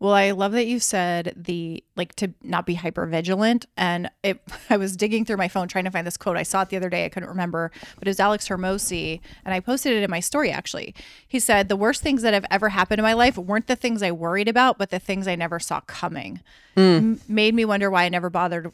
Well, 0.00 0.12
I 0.12 0.30
love 0.30 0.52
that 0.52 0.66
you 0.66 0.78
said 0.78 1.34
the 1.36 1.82
like 1.96 2.14
to 2.16 2.32
not 2.42 2.66
be 2.66 2.74
hyper 2.74 3.04
vigilant. 3.06 3.66
And 3.76 4.10
it, 4.22 4.40
I 4.70 4.76
was 4.76 4.96
digging 4.96 5.24
through 5.24 5.36
my 5.36 5.48
phone 5.48 5.68
trying 5.68 5.84
to 5.84 5.90
find 5.90 6.06
this 6.06 6.16
quote. 6.16 6.36
I 6.36 6.42
saw 6.42 6.62
it 6.62 6.68
the 6.68 6.76
other 6.76 6.88
day. 6.88 7.04
I 7.04 7.08
couldn't 7.08 7.28
remember, 7.28 7.70
but 7.98 8.06
it 8.06 8.10
was 8.10 8.20
Alex 8.20 8.48
Hormozi, 8.48 9.20
and 9.44 9.54
I 9.54 9.60
posted 9.60 9.92
it 9.92 10.02
in 10.02 10.10
my 10.10 10.20
story 10.20 10.50
actually. 10.50 10.94
He 11.26 11.40
said, 11.40 11.68
The 11.68 11.76
worst 11.76 12.02
things 12.02 12.22
that 12.22 12.34
have 12.34 12.46
ever 12.50 12.70
happened 12.70 13.00
in 13.00 13.04
my 13.04 13.12
life 13.14 13.36
weren't 13.36 13.66
the 13.66 13.76
things 13.76 14.02
I 14.02 14.12
worried 14.12 14.48
about, 14.48 14.78
but 14.78 14.90
the 14.90 14.98
things 14.98 15.26
I 15.26 15.34
never 15.34 15.58
saw 15.58 15.80
coming. 15.80 16.40
Mm. 16.76 16.96
M- 16.96 17.20
made 17.28 17.54
me 17.54 17.64
wonder 17.64 17.90
why 17.90 18.04
I 18.04 18.08
never 18.08 18.30
bothered, 18.30 18.72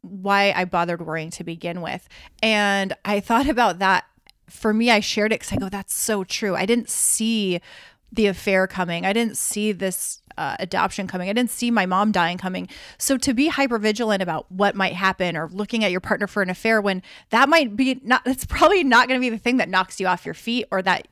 why 0.00 0.52
I 0.52 0.64
bothered 0.64 1.04
worrying 1.04 1.30
to 1.30 1.44
begin 1.44 1.80
with. 1.80 2.08
And 2.42 2.94
I 3.04 3.20
thought 3.20 3.48
about 3.48 3.78
that. 3.80 4.04
For 4.48 4.74
me, 4.74 4.90
I 4.90 5.00
shared 5.00 5.32
it 5.32 5.40
because 5.40 5.52
I 5.52 5.56
go, 5.56 5.68
That's 5.68 5.94
so 5.94 6.24
true. 6.24 6.54
I 6.54 6.66
didn't 6.66 6.90
see 6.90 7.60
the 8.12 8.26
affair 8.26 8.66
coming. 8.66 9.06
I 9.06 9.12
didn't 9.12 9.38
see 9.38 9.72
this 9.72 10.20
uh, 10.36 10.56
adoption 10.58 11.06
coming. 11.06 11.28
I 11.28 11.32
didn't 11.32 11.50
see 11.50 11.70
my 11.70 11.86
mom 11.86 12.12
dying 12.12 12.38
coming. 12.38 12.68
So 12.98 13.16
to 13.18 13.34
be 13.34 13.48
hyper 13.48 13.78
vigilant 13.78 14.22
about 14.22 14.50
what 14.52 14.74
might 14.74 14.92
happen 14.92 15.36
or 15.36 15.48
looking 15.48 15.82
at 15.82 15.90
your 15.90 16.00
partner 16.00 16.26
for 16.26 16.42
an 16.42 16.50
affair 16.50 16.80
when 16.80 17.02
that 17.30 17.48
might 17.48 17.74
be 17.74 18.00
not, 18.04 18.22
it's 18.26 18.44
probably 18.44 18.84
not 18.84 19.08
going 19.08 19.18
to 19.18 19.24
be 19.24 19.30
the 19.30 19.38
thing 19.38 19.56
that 19.56 19.68
knocks 19.68 19.98
you 19.98 20.06
off 20.06 20.24
your 20.24 20.34
feet 20.34 20.66
or 20.70 20.82
that 20.82 21.08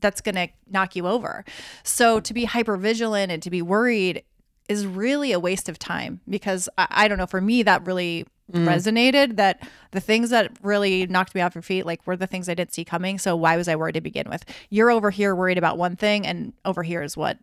that's 0.00 0.20
going 0.20 0.36
to 0.36 0.48
knock 0.70 0.94
you 0.94 1.08
over. 1.08 1.44
So 1.82 2.20
to 2.20 2.32
be 2.32 2.44
hyper 2.44 2.76
vigilant 2.76 3.32
and 3.32 3.42
to 3.42 3.50
be 3.50 3.62
worried 3.62 4.22
is 4.68 4.86
really 4.86 5.32
a 5.32 5.40
waste 5.40 5.68
of 5.68 5.78
time 5.78 6.20
because 6.28 6.68
I, 6.78 6.86
I 6.90 7.08
don't 7.08 7.18
know, 7.18 7.26
for 7.26 7.40
me, 7.40 7.62
that 7.64 7.84
really 7.86 8.26
Mm. 8.52 8.66
resonated 8.66 9.36
that 9.36 9.68
the 9.90 10.00
things 10.00 10.30
that 10.30 10.52
really 10.62 11.06
knocked 11.06 11.34
me 11.34 11.42
off 11.42 11.54
your 11.54 11.60
feet 11.60 11.84
like 11.84 12.06
were 12.06 12.16
the 12.16 12.26
things 12.26 12.48
I 12.48 12.54
didn't 12.54 12.72
see 12.72 12.84
coming. 12.84 13.18
So 13.18 13.36
why 13.36 13.58
was 13.58 13.68
I 13.68 13.76
worried 13.76 13.92
to 13.92 14.00
begin 14.00 14.26
with? 14.30 14.42
You're 14.70 14.90
over 14.90 15.10
here 15.10 15.34
worried 15.34 15.58
about 15.58 15.76
one 15.76 15.96
thing 15.96 16.26
and 16.26 16.54
over 16.64 16.82
here 16.82 17.02
is 17.02 17.14
what 17.14 17.38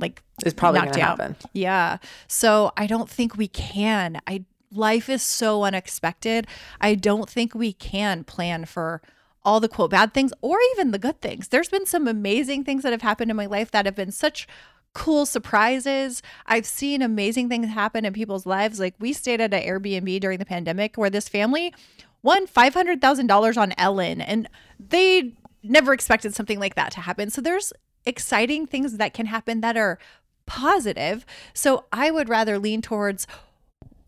like 0.00 0.22
is 0.44 0.52
probably 0.52 0.80
knocked 0.80 0.96
you 0.96 1.02
happen. 1.02 1.36
out. 1.38 1.50
Yeah. 1.52 1.98
So 2.26 2.72
I 2.76 2.88
don't 2.88 3.08
think 3.08 3.36
we 3.36 3.46
can. 3.46 4.20
I 4.26 4.44
life 4.72 5.08
is 5.08 5.22
so 5.22 5.62
unexpected. 5.62 6.46
I 6.80 6.96
don't 6.96 7.30
think 7.30 7.54
we 7.54 7.72
can 7.72 8.24
plan 8.24 8.64
for 8.64 9.02
all 9.44 9.60
the 9.60 9.68
quote 9.68 9.90
bad 9.90 10.14
things 10.14 10.32
or 10.40 10.58
even 10.72 10.90
the 10.90 10.98
good 10.98 11.20
things. 11.20 11.48
There's 11.48 11.68
been 11.68 11.86
some 11.86 12.08
amazing 12.08 12.64
things 12.64 12.82
that 12.82 12.92
have 12.92 13.02
happened 13.02 13.30
in 13.30 13.36
my 13.36 13.46
life 13.46 13.70
that 13.70 13.86
have 13.86 13.94
been 13.94 14.10
such 14.10 14.48
cool 14.94 15.26
surprises. 15.26 16.22
I've 16.46 16.66
seen 16.66 17.02
amazing 17.02 17.48
things 17.48 17.68
happen 17.68 18.04
in 18.04 18.12
people's 18.12 18.46
lives. 18.46 18.80
Like 18.80 18.94
we 18.98 19.12
stayed 19.12 19.40
at 19.40 19.52
an 19.52 19.62
Airbnb 19.62 20.20
during 20.20 20.38
the 20.38 20.46
pandemic 20.46 20.96
where 20.96 21.10
this 21.10 21.28
family 21.28 21.74
won 22.22 22.46
$500,000 22.46 23.56
on 23.56 23.74
Ellen 23.76 24.20
and 24.20 24.48
they 24.78 25.32
never 25.62 25.92
expected 25.92 26.34
something 26.34 26.58
like 26.58 26.74
that 26.76 26.92
to 26.92 27.00
happen. 27.00 27.28
So 27.28 27.40
there's 27.40 27.72
exciting 28.06 28.66
things 28.66 28.96
that 28.96 29.14
can 29.14 29.26
happen 29.26 29.60
that 29.60 29.76
are 29.76 29.98
positive. 30.46 31.26
So 31.52 31.84
I 31.92 32.10
would 32.10 32.28
rather 32.28 32.58
lean 32.58 32.80
towards 32.80 33.26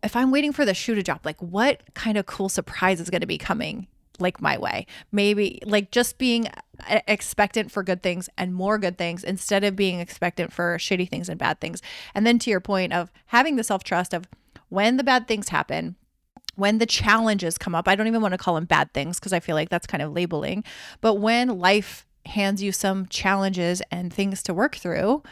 if 0.02 0.14
I'm 0.14 0.30
waiting 0.30 0.52
for 0.52 0.64
the 0.64 0.74
shoe 0.74 0.94
to 0.94 1.02
drop, 1.02 1.26
like 1.26 1.40
what 1.42 1.82
kind 1.94 2.16
of 2.16 2.26
cool 2.26 2.48
surprise 2.48 3.00
is 3.00 3.10
going 3.10 3.22
to 3.22 3.26
be 3.26 3.38
coming 3.38 3.88
like 4.20 4.40
my 4.40 4.58
way? 4.58 4.86
Maybe 5.12 5.60
like 5.64 5.90
just 5.90 6.18
being 6.18 6.48
uh, 6.88 7.00
expectant 7.06 7.70
for 7.70 7.82
good 7.82 8.02
things 8.02 8.28
and 8.36 8.54
more 8.54 8.78
good 8.78 8.98
things 8.98 9.24
instead 9.24 9.64
of 9.64 9.76
being 9.76 10.00
expectant 10.00 10.52
for 10.52 10.76
shitty 10.78 11.08
things 11.08 11.28
and 11.28 11.38
bad 11.38 11.60
things. 11.60 11.82
And 12.14 12.26
then 12.26 12.38
to 12.40 12.50
your 12.50 12.60
point 12.60 12.92
of 12.92 13.10
having 13.26 13.56
the 13.56 13.64
self 13.64 13.84
trust 13.84 14.14
of 14.14 14.28
when 14.68 14.96
the 14.96 15.04
bad 15.04 15.28
things 15.28 15.50
happen, 15.50 15.96
when 16.56 16.78
the 16.78 16.86
challenges 16.86 17.58
come 17.58 17.74
up, 17.74 17.86
I 17.86 17.94
don't 17.94 18.06
even 18.06 18.22
want 18.22 18.32
to 18.32 18.38
call 18.38 18.54
them 18.54 18.64
bad 18.64 18.92
things 18.92 19.18
because 19.20 19.32
I 19.32 19.40
feel 19.40 19.54
like 19.54 19.68
that's 19.68 19.86
kind 19.86 20.02
of 20.02 20.12
labeling, 20.12 20.64
but 21.00 21.14
when 21.14 21.58
life 21.58 22.06
hands 22.24 22.62
you 22.62 22.72
some 22.72 23.06
challenges 23.06 23.82
and 23.90 24.12
things 24.12 24.42
to 24.42 24.54
work 24.54 24.76
through, 24.76 25.22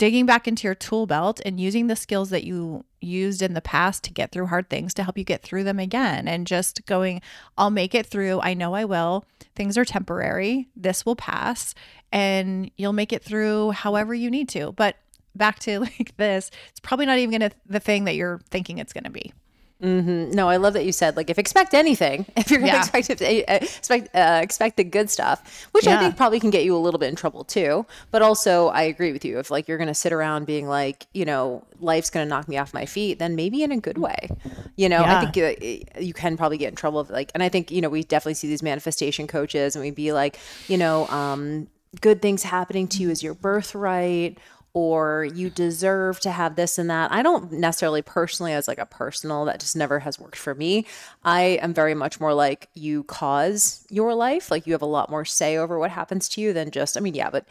digging 0.00 0.24
back 0.24 0.48
into 0.48 0.66
your 0.66 0.74
tool 0.74 1.06
belt 1.06 1.42
and 1.44 1.60
using 1.60 1.86
the 1.86 1.94
skills 1.94 2.30
that 2.30 2.42
you 2.42 2.82
used 3.02 3.42
in 3.42 3.52
the 3.52 3.60
past 3.60 4.02
to 4.02 4.10
get 4.10 4.32
through 4.32 4.46
hard 4.46 4.70
things 4.70 4.94
to 4.94 5.02
help 5.02 5.18
you 5.18 5.24
get 5.24 5.42
through 5.42 5.62
them 5.62 5.78
again. 5.78 6.26
And 6.26 6.46
just 6.46 6.86
going 6.86 7.20
I'll 7.58 7.68
make 7.68 7.94
it 7.94 8.06
through. 8.06 8.40
I 8.40 8.54
know 8.54 8.74
I 8.74 8.86
will. 8.86 9.26
Things 9.54 9.76
are 9.76 9.84
temporary. 9.84 10.68
This 10.74 11.04
will 11.04 11.16
pass 11.16 11.74
and 12.10 12.70
you'll 12.78 12.94
make 12.94 13.12
it 13.12 13.22
through 13.22 13.72
however 13.72 14.14
you 14.14 14.30
need 14.30 14.48
to. 14.48 14.72
But 14.72 14.96
back 15.36 15.58
to 15.60 15.80
like 15.98 16.16
this 16.16 16.50
it's 16.70 16.80
probably 16.80 17.04
not 17.04 17.18
even 17.18 17.38
going 17.38 17.50
to 17.50 17.56
the 17.66 17.78
thing 17.78 18.04
that 18.04 18.14
you're 18.14 18.40
thinking 18.48 18.78
it's 18.78 18.94
going 18.94 19.04
to 19.04 19.10
be 19.10 19.34
Mm-hmm. 19.82 20.32
No, 20.32 20.48
I 20.48 20.56
love 20.56 20.74
that 20.74 20.84
you 20.84 20.92
said 20.92 21.16
like 21.16 21.30
if 21.30 21.38
expect 21.38 21.72
anything, 21.72 22.26
if 22.36 22.50
you're 22.50 22.60
gonna 22.60 22.72
yeah. 22.72 22.86
expect 22.86 23.22
uh, 23.22 23.24
expect 23.24 24.14
uh, 24.14 24.40
expect 24.42 24.76
the 24.76 24.84
good 24.84 25.08
stuff, 25.08 25.68
which 25.72 25.86
yeah. 25.86 25.96
I 25.96 26.00
think 26.00 26.16
probably 26.16 26.38
can 26.38 26.50
get 26.50 26.64
you 26.64 26.76
a 26.76 26.78
little 26.78 27.00
bit 27.00 27.08
in 27.08 27.16
trouble 27.16 27.44
too. 27.44 27.86
But 28.10 28.22
also, 28.22 28.68
I 28.68 28.82
agree 28.82 29.12
with 29.12 29.24
you. 29.24 29.38
If 29.38 29.50
like 29.50 29.68
you're 29.68 29.78
going 29.78 29.88
to 29.88 29.94
sit 29.94 30.12
around 30.12 30.46
being 30.46 30.68
like, 30.68 31.06
you 31.14 31.24
know, 31.24 31.64
life's 31.80 32.10
going 32.10 32.26
to 32.26 32.28
knock 32.28 32.46
me 32.46 32.58
off 32.58 32.74
my 32.74 32.84
feet, 32.84 33.18
then 33.18 33.36
maybe 33.36 33.62
in 33.62 33.72
a 33.72 33.78
good 33.78 33.98
way. 33.98 34.28
You 34.76 34.88
know, 34.88 35.00
yeah. 35.00 35.18
I 35.18 35.20
think 35.20 35.36
you, 35.36 35.44
uh, 35.44 36.00
you 36.00 36.12
can 36.12 36.36
probably 36.36 36.58
get 36.58 36.68
in 36.68 36.76
trouble. 36.76 37.00
If, 37.00 37.10
like, 37.10 37.30
and 37.34 37.42
I 37.42 37.48
think 37.48 37.70
you 37.70 37.80
know 37.80 37.88
we 37.88 38.04
definitely 38.04 38.34
see 38.34 38.48
these 38.48 38.62
manifestation 38.62 39.26
coaches, 39.26 39.76
and 39.76 39.84
we'd 39.84 39.94
be 39.94 40.12
like, 40.12 40.38
you 40.68 40.76
know, 40.76 41.06
um, 41.08 41.68
good 42.00 42.20
things 42.20 42.42
happening 42.42 42.86
to 42.88 43.02
you 43.02 43.10
is 43.10 43.22
your 43.22 43.34
birthright 43.34 44.38
or 44.72 45.28
you 45.34 45.50
deserve 45.50 46.20
to 46.20 46.30
have 46.30 46.54
this 46.54 46.78
and 46.78 46.88
that. 46.90 47.10
I 47.10 47.22
don't 47.22 47.52
necessarily 47.52 48.02
personally, 48.02 48.52
as 48.52 48.68
like 48.68 48.78
a 48.78 48.86
personal, 48.86 49.44
that 49.46 49.60
just 49.60 49.74
never 49.74 49.98
has 50.00 50.18
worked 50.18 50.36
for 50.36 50.54
me. 50.54 50.86
I 51.24 51.58
am 51.62 51.74
very 51.74 51.94
much 51.94 52.20
more 52.20 52.34
like 52.34 52.68
you 52.74 53.02
cause 53.04 53.84
your 53.90 54.14
life. 54.14 54.50
Like 54.50 54.66
you 54.66 54.72
have 54.72 54.82
a 54.82 54.86
lot 54.86 55.10
more 55.10 55.24
say 55.24 55.56
over 55.56 55.78
what 55.78 55.90
happens 55.90 56.28
to 56.30 56.40
you 56.40 56.52
than 56.52 56.70
just, 56.70 56.96
I 56.96 57.00
mean, 57.00 57.14
yeah, 57.14 57.30
but 57.30 57.46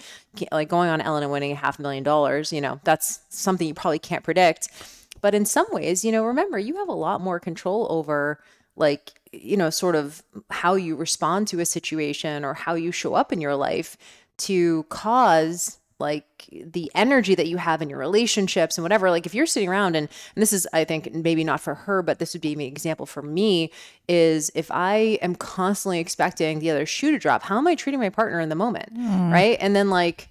like 0.52 0.70
going 0.70 0.90
on 0.90 1.02
Ellen 1.02 1.24
and 1.24 1.32
winning 1.32 1.52
a 1.52 1.56
half 1.56 1.78
million 1.78 2.04
dollars, 2.04 2.54
you 2.54 2.62
know, 2.62 2.80
that's 2.84 3.20
something 3.30 3.68
you 3.68 3.74
probably 3.74 4.00
can't 4.00 4.24
predict. 4.24 4.70
But 5.22 5.36
in 5.36 5.46
some 5.46 5.68
ways, 5.72 6.06
you 6.06 6.14
know, 6.14 6.24
remember, 6.24 6.58
you 6.58 6.78
have 6.78 6.88
a 6.88 6.94
lot 6.94 7.20
more 7.20 7.40
control 7.40 7.88
over 7.90 8.40
like 8.76 9.20
you 9.32 9.58
know 9.58 9.70
sort 9.70 9.96
of 9.96 10.24
how 10.50 10.74
you 10.74 10.96
respond 10.96 11.48
to 11.50 11.60
a 11.60 11.66
situation 11.66 12.44
or 12.44 12.54
how 12.56 12.74
you 12.74 12.92
show 12.92 13.14
up 13.14 13.32
in 13.32 13.42
your 13.42 13.56
life 13.56 13.98
to 14.38 14.84
cause 14.84 15.78
like 16.00 16.26
the 16.52 16.90
energy 16.96 17.36
that 17.36 17.48
you 17.48 17.58
have 17.58 17.82
in 17.82 17.90
your 17.90 18.00
relationships 18.00 18.78
and 18.78 18.84
whatever 18.84 19.10
like 19.10 19.26
if 19.26 19.36
you're 19.36 19.46
sitting 19.46 19.68
around 19.68 19.96
and, 19.96 20.08
and 20.36 20.42
this 20.42 20.54
is 20.54 20.68
i 20.74 20.84
think 20.84 21.14
maybe 21.14 21.44
not 21.44 21.60
for 21.60 21.76
her 21.76 22.02
but 22.02 22.20
this 22.20 22.34
would 22.34 22.42
be 22.42 22.54
an 22.54 22.62
example 22.62 23.06
for 23.06 23.22
me 23.22 23.72
is 24.08 24.50
if 24.56 24.72
i 24.72 24.96
am 25.22 25.36
constantly 25.36 26.00
expecting 26.00 26.60
the 26.60 26.70
other 26.70 26.86
shoe 26.86 27.12
to 27.12 27.20
drop 27.20 27.44
how 27.44 27.58
am 27.58 27.68
i 27.68 27.76
treating 27.76 28.00
my 28.00 28.10
partner 28.10 28.40
in 28.40 28.50
the 28.50 28.56
moment 28.56 28.94
mm. 28.94 29.32
right 29.32 29.58
and 29.60 29.76
then 29.76 29.90
like 29.90 30.30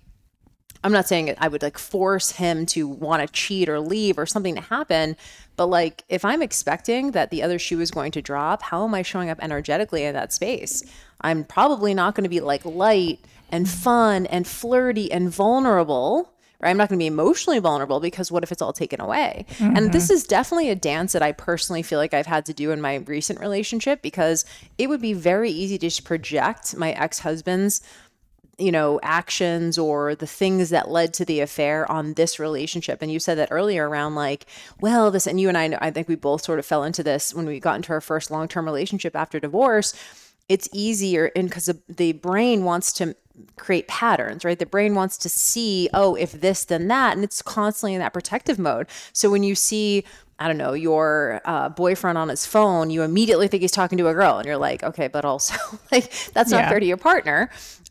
i'm 0.83 0.93
not 0.93 1.07
saying 1.07 1.35
i 1.39 1.49
would 1.49 1.63
like 1.63 1.79
force 1.79 2.33
him 2.33 2.65
to 2.65 2.89
want 2.89 3.21
to 3.21 3.33
cheat 3.33 3.69
or 3.69 3.79
leave 3.79 4.19
or 4.19 4.25
something 4.25 4.55
to 4.55 4.63
happen 4.63 5.17
but 5.57 5.67
like 5.67 6.03
if 6.09 6.25
i'm 6.25 6.41
expecting 6.41 7.11
that 7.11 7.31
the 7.31 7.43
other 7.43 7.59
shoe 7.59 7.81
is 7.81 7.91
going 7.91 8.11
to 8.11 8.23
drop 8.23 8.63
how 8.63 8.85
am 8.85 8.95
i 8.95 9.03
showing 9.03 9.29
up 9.29 9.39
energetically 9.43 10.05
in 10.05 10.15
that 10.15 10.33
space 10.33 10.83
i'm 11.21 11.45
probably 11.45 11.93
not 11.93 12.15
going 12.15 12.25
to 12.25 12.31
be 12.31 12.41
like 12.41 12.65
light 12.65 13.21
and 13.51 13.69
fun 13.69 14.27
and 14.27 14.47
flirty 14.47 15.11
and 15.11 15.31
vulnerable 15.31 16.33
right? 16.61 16.71
I'm 16.71 16.77
not 16.77 16.89
going 16.89 16.99
to 16.99 17.03
be 17.03 17.07
emotionally 17.07 17.59
vulnerable 17.61 18.01
because 18.01 18.33
what 18.33 18.43
if 18.43 18.51
it's 18.51 18.63
all 18.63 18.73
taken 18.73 19.01
away? 19.01 19.47
And 19.77 19.93
this 19.93 20.07
mm-hmm. 20.07 20.15
is 20.15 20.25
definitely 20.25 20.71
a 20.71 20.75
dance 20.75 21.13
that 21.13 21.23
I 21.23 21.33
personally 21.33 21.83
feel 21.83 21.99
like 21.99 22.15
I've 22.15 22.27
had 22.27 22.47
to 22.47 22.55
do 22.55 22.73
in 22.73 22.81
my 22.81 22.97
recent 22.97 23.41
relationship 23.41 24.03
because 24.03 24.45
it 24.77 24.89
would 24.89 25.01
be 25.01 25.13
very 25.13 25.51
easy 25.51 25.79
to 25.79 25.87
just 25.87 26.05
project 26.05 26.77
my 26.77 26.93
ex 26.93 27.21
husband's 27.21 27.81
you 28.59 28.73
know 28.73 28.99
actions 29.05 29.79
or 29.79 30.17
the 30.17 30.27
things 30.27 30.71
that 30.71 30.91
led 30.91 31.15
to 31.15 31.25
the 31.25 31.39
affair 31.39 31.89
on 31.91 32.15
this 32.15 32.41
relationship 32.41 33.01
and 33.01 33.13
you 33.13 33.21
said 33.21 33.39
that 33.39 33.53
earlier 33.53 33.89
around 33.89 34.17
like 34.17 34.47
well 34.81 35.13
this 35.13 35.29
and 35.29 35.41
you 35.41 35.49
and 35.49 35.57
I 35.57 35.79
I 35.81 35.93
think 35.93 36.09
we 36.09 36.17
both 36.17 36.43
sort 36.43 36.59
of 36.59 36.67
fell 36.67 36.83
into 36.83 37.05
this 37.05 37.33
when 37.33 37.47
we 37.47 37.61
got 37.61 37.77
into 37.77 37.93
our 37.93 38.01
first 38.01 38.33
long-term 38.33 38.65
relationship 38.65 39.15
after 39.15 39.39
divorce 39.39 39.95
it's 40.49 40.69
easier 40.73 41.31
and 41.37 41.49
because 41.49 41.71
the 41.89 42.13
brain 42.13 42.65
wants 42.65 42.93
to 42.95 43.15
create 43.57 43.87
patterns 43.89 44.45
right 44.45 44.59
the 44.59 44.67
brain 44.67 44.95
wants 44.95 45.17
to 45.19 45.29
see 45.29 45.89
oh 45.95 46.15
if 46.15 46.33
this 46.33 46.65
then 46.65 46.89
that 46.89 47.15
and 47.15 47.25
it's 47.25 47.43
constantly 47.43 47.95
in 47.95 48.01
that 48.01 48.13
protective 48.13 48.59
mode 48.59 48.87
so 49.13 49.31
when 49.31 49.43
you 49.43 49.55
see 49.55 50.05
I 50.41 50.47
don't 50.47 50.57
know, 50.57 50.73
your 50.73 51.41
uh, 51.45 51.69
boyfriend 51.69 52.17
on 52.17 52.29
his 52.29 52.47
phone, 52.47 52.91
you 52.91 53.03
immediately 53.03 53.49
think 53.49 53.61
he's 53.61 53.73
talking 53.73 53.99
to 53.99 54.07
a 54.07 54.15
girl, 54.15 54.39
and 54.39 54.47
you're 54.47 54.57
like, 54.57 54.85
okay, 54.85 55.09
but 55.09 55.25
also, 55.25 55.57
like, 55.91 56.13
that's 56.33 56.53
not 56.53 56.59
Yeah. 56.59 56.69
fair 56.69 56.79
to 56.79 56.87
your 56.87 56.97
partner. 56.97 57.51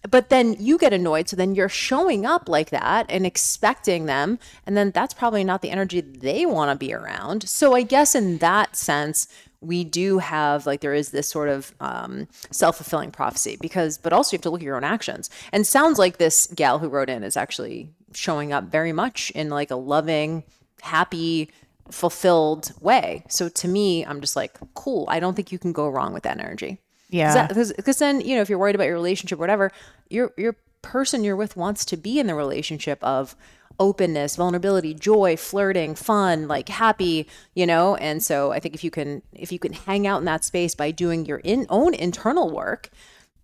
But 0.10 0.29
then 0.29 0.55
you 0.57 0.77
get 0.77 0.93
annoyed. 0.93 1.27
So 1.27 1.36
then 1.36 1.55
you're 1.55 1.67
showing 1.67 2.25
up 2.25 2.47
like 2.47 2.69
that 2.69 3.05
and 3.10 3.25
expecting 3.25 4.05
them. 4.05 4.39
And 4.65 4.77
then 4.77 4.91
that's 4.91 5.13
probably 5.13 5.43
not 5.43 5.62
the 5.62 5.71
energy 5.71 5.99
they 5.99 6.45
want 6.45 6.71
to 6.71 6.77
be 6.77 6.93
around. 6.93 7.49
So 7.49 7.73
I 7.75 7.81
guess 7.81 8.15
in 8.15 8.38
that 8.38 8.77
sense, 8.77 9.27
we 9.61 9.83
do 9.83 10.19
have 10.19 10.65
like 10.65 10.81
there 10.81 10.93
is 10.93 11.11
this 11.11 11.27
sort 11.29 11.49
of 11.49 11.73
um, 11.79 12.27
self-fulfilling 12.51 13.11
prophecy 13.11 13.57
because 13.59 13.97
but 13.97 14.13
also 14.13 14.33
you 14.33 14.37
have 14.37 14.43
to 14.43 14.49
look 14.49 14.61
at 14.61 14.65
your 14.65 14.75
own 14.75 14.83
actions. 14.83 15.29
And 15.51 15.65
sounds 15.65 15.97
like 15.97 16.17
this 16.17 16.47
gal 16.55 16.79
who 16.79 16.89
wrote 16.89 17.09
in 17.09 17.23
is 17.23 17.37
actually 17.37 17.89
showing 18.13 18.53
up 18.53 18.65
very 18.65 18.93
much 18.93 19.31
in 19.31 19.49
like 19.49 19.71
a 19.71 19.75
loving 19.75 20.43
happy 20.81 21.49
fulfilled 21.89 22.71
way. 22.81 23.23
So 23.29 23.49
to 23.49 23.67
me 23.67 24.05
i'm 24.05 24.21
just 24.21 24.35
like 24.35 24.57
cool. 24.73 25.05
I 25.09 25.19
don't 25.19 25.35
think 25.35 25.51
you 25.51 25.59
can 25.59 25.73
go 25.73 25.89
wrong 25.89 26.13
with 26.13 26.23
that 26.23 26.39
energy. 26.39 26.79
Yeah. 27.09 27.47
because 27.47 27.97
then 27.99 28.21
you 28.21 28.35
know 28.35 28.41
if 28.41 28.49
you're 28.49 28.59
worried 28.59 28.75
about 28.75 28.85
your 28.85 28.95
relationship 28.95 29.39
whatever 29.39 29.71
your 30.09 30.33
your 30.37 30.55
person 30.81 31.23
you're 31.23 31.35
with 31.35 31.57
wants 31.57 31.83
to 31.85 31.97
be 31.97 32.19
in 32.19 32.27
the 32.27 32.35
relationship 32.35 33.03
of 33.03 33.35
openness 33.79 34.35
vulnerability 34.35 34.93
joy 34.93 35.35
flirting 35.37 35.95
fun 35.95 36.47
like 36.47 36.69
happy 36.69 37.27
you 37.53 37.65
know? 37.65 37.95
And 37.95 38.23
so 38.23 38.51
i 38.51 38.59
think 38.59 38.75
if 38.75 38.83
you 38.83 38.91
can 38.91 39.21
if 39.33 39.51
you 39.51 39.59
can 39.59 39.73
hang 39.73 40.07
out 40.07 40.19
in 40.19 40.25
that 40.25 40.43
space 40.43 40.75
by 40.75 40.91
doing 40.91 41.25
your 41.25 41.39
in, 41.39 41.65
own 41.69 41.93
internal 41.93 42.49
work 42.49 42.89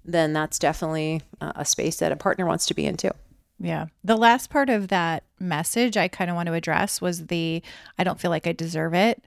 then 0.05 0.33
that's 0.33 0.59
definitely 0.59 1.21
uh, 1.39 1.53
a 1.55 1.65
space 1.65 1.97
that 1.97 2.11
a 2.11 2.15
partner 2.15 2.45
wants 2.45 2.65
to 2.67 2.73
be 2.73 2.85
in 2.85 2.97
too 2.97 3.11
Yeah. 3.59 3.85
The 4.03 4.17
last 4.17 4.49
part 4.49 4.69
of 4.69 4.89
that 4.89 5.23
message 5.39 5.95
I 5.95 6.07
kind 6.07 6.29
of 6.29 6.35
want 6.35 6.47
to 6.47 6.53
address 6.53 6.99
was 6.99 7.27
the 7.27 7.61
I 7.97 8.03
don't 8.03 8.19
feel 8.19 8.31
like 8.31 8.47
I 8.47 8.51
deserve 8.51 8.93
it. 8.93 9.23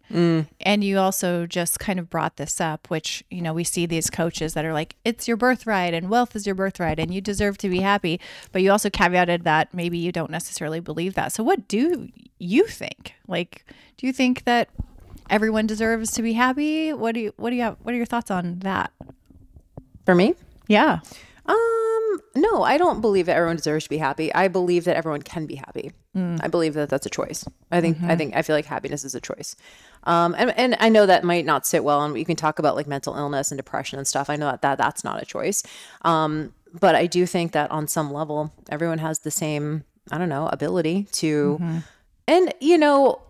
And 0.61 0.85
you 0.85 0.99
also 0.99 1.47
just 1.47 1.79
kind 1.79 1.99
of 1.99 2.11
brought 2.11 2.37
this 2.37 2.61
up, 2.61 2.91
which, 2.91 3.25
you 3.31 3.41
know, 3.41 3.55
we 3.55 3.65
see 3.65 3.87
these 3.87 4.11
coaches 4.11 4.55
that 4.55 4.65
are 4.65 4.73
like, 4.73 4.97
it's 5.05 5.27
your 5.27 5.37
birthright 5.37 5.95
and 5.95 6.11
wealth 6.11 6.37
is 6.37 6.45
your 6.45 6.55
birthright 6.55 6.99
and 6.99 7.15
you 7.15 7.21
deserve 7.21 7.57
to 7.59 7.69
be 7.69 7.81
happy. 7.81 8.21
But 8.53 8.62
you 8.62 8.71
also 8.71 8.91
caveated 8.91 9.45
that 9.45 9.73
maybe 9.73 9.99
you 9.99 10.12
don't 10.12 10.31
necessarily 10.31 10.81
believe 10.81 11.15
that. 11.15 11.33
So, 11.33 11.43
what 11.43 11.69
do 11.69 12.09
you 12.39 12.65
think? 12.67 13.15
Like, 13.27 13.65
do 13.97 14.07
you 14.07 14.12
think 14.12 14.45
that 14.45 14.69
everyone 15.31 15.67
deserves 15.67 16.11
to 16.12 16.23
be 16.23 16.35
happy? 16.35 16.93
What 16.93 17.15
do 17.15 17.21
you, 17.21 17.33
what 17.37 17.51
do 17.51 17.57
you 17.57 17.62
have, 17.62 17.77
what 17.83 17.95
are 17.95 17.97
your 17.97 18.07
thoughts 18.07 18.31
on 18.31 18.59
that? 18.61 18.93
for 20.07 20.15
me 20.15 20.35
Yeah. 20.69 21.01
Um, 21.45 21.96
Mm, 22.07 22.19
no, 22.37 22.62
I 22.62 22.79
don't 22.79 23.01
believe 23.01 23.27
that 23.27 23.37
everyone 23.37 23.57
deserves 23.57 23.85
to 23.85 23.90
be 23.90 23.99
happy. 23.99 24.33
I 24.35 24.49
believe 24.49 24.85
that 24.85 24.97
everyone 24.97 25.23
can 25.23 25.47
be 25.47 25.57
happy. 25.57 25.92
Mm. 26.16 26.40
I 26.42 26.49
believe 26.49 26.75
that 26.75 26.88
that's 26.88 27.07
a 27.07 27.11
choice. 27.11 27.45
I 27.71 27.81
think 27.81 27.99
I 27.99 28.01
mm-hmm. 28.01 28.16
think 28.16 28.37
I 28.37 28.42
feel 28.42 28.57
like 28.57 28.66
happiness 28.66 29.05
is 29.05 29.14
a 29.14 29.21
choice. 29.21 29.57
Um, 30.05 30.35
and 30.38 30.57
and 30.57 30.77
I 30.79 30.88
know 30.88 31.07
that 31.07 31.25
might 31.25 31.45
not 31.45 31.66
sit 31.66 31.85
well, 31.85 32.03
and 32.05 32.16
you 32.19 32.25
can 32.25 32.37
talk 32.37 32.59
about 32.59 32.77
like 32.77 32.87
mental 32.87 33.16
illness 33.16 33.51
and 33.51 33.59
depression 33.59 33.99
and 33.99 34.07
stuff. 34.07 34.31
I 34.31 34.37
know 34.37 34.47
that, 34.47 34.62
that 34.62 34.79
that's 34.79 35.05
not 35.05 35.23
a 35.23 35.27
choice. 35.27 35.62
Um, 36.03 36.53
but 36.79 36.95
I 36.95 37.07
do 37.07 37.27
think 37.27 37.53
that 37.53 37.71
on 37.71 37.88
some 37.88 38.12
level, 38.12 38.53
everyone 38.69 38.99
has 38.99 39.21
the 39.21 39.31
same 39.31 39.85
I 40.11 40.19
don't 40.19 40.29
know 40.29 40.49
ability 40.49 41.09
to, 41.12 41.59
mm-hmm. 41.61 41.79
and 42.29 42.55
you 42.61 42.79
know, 42.79 43.21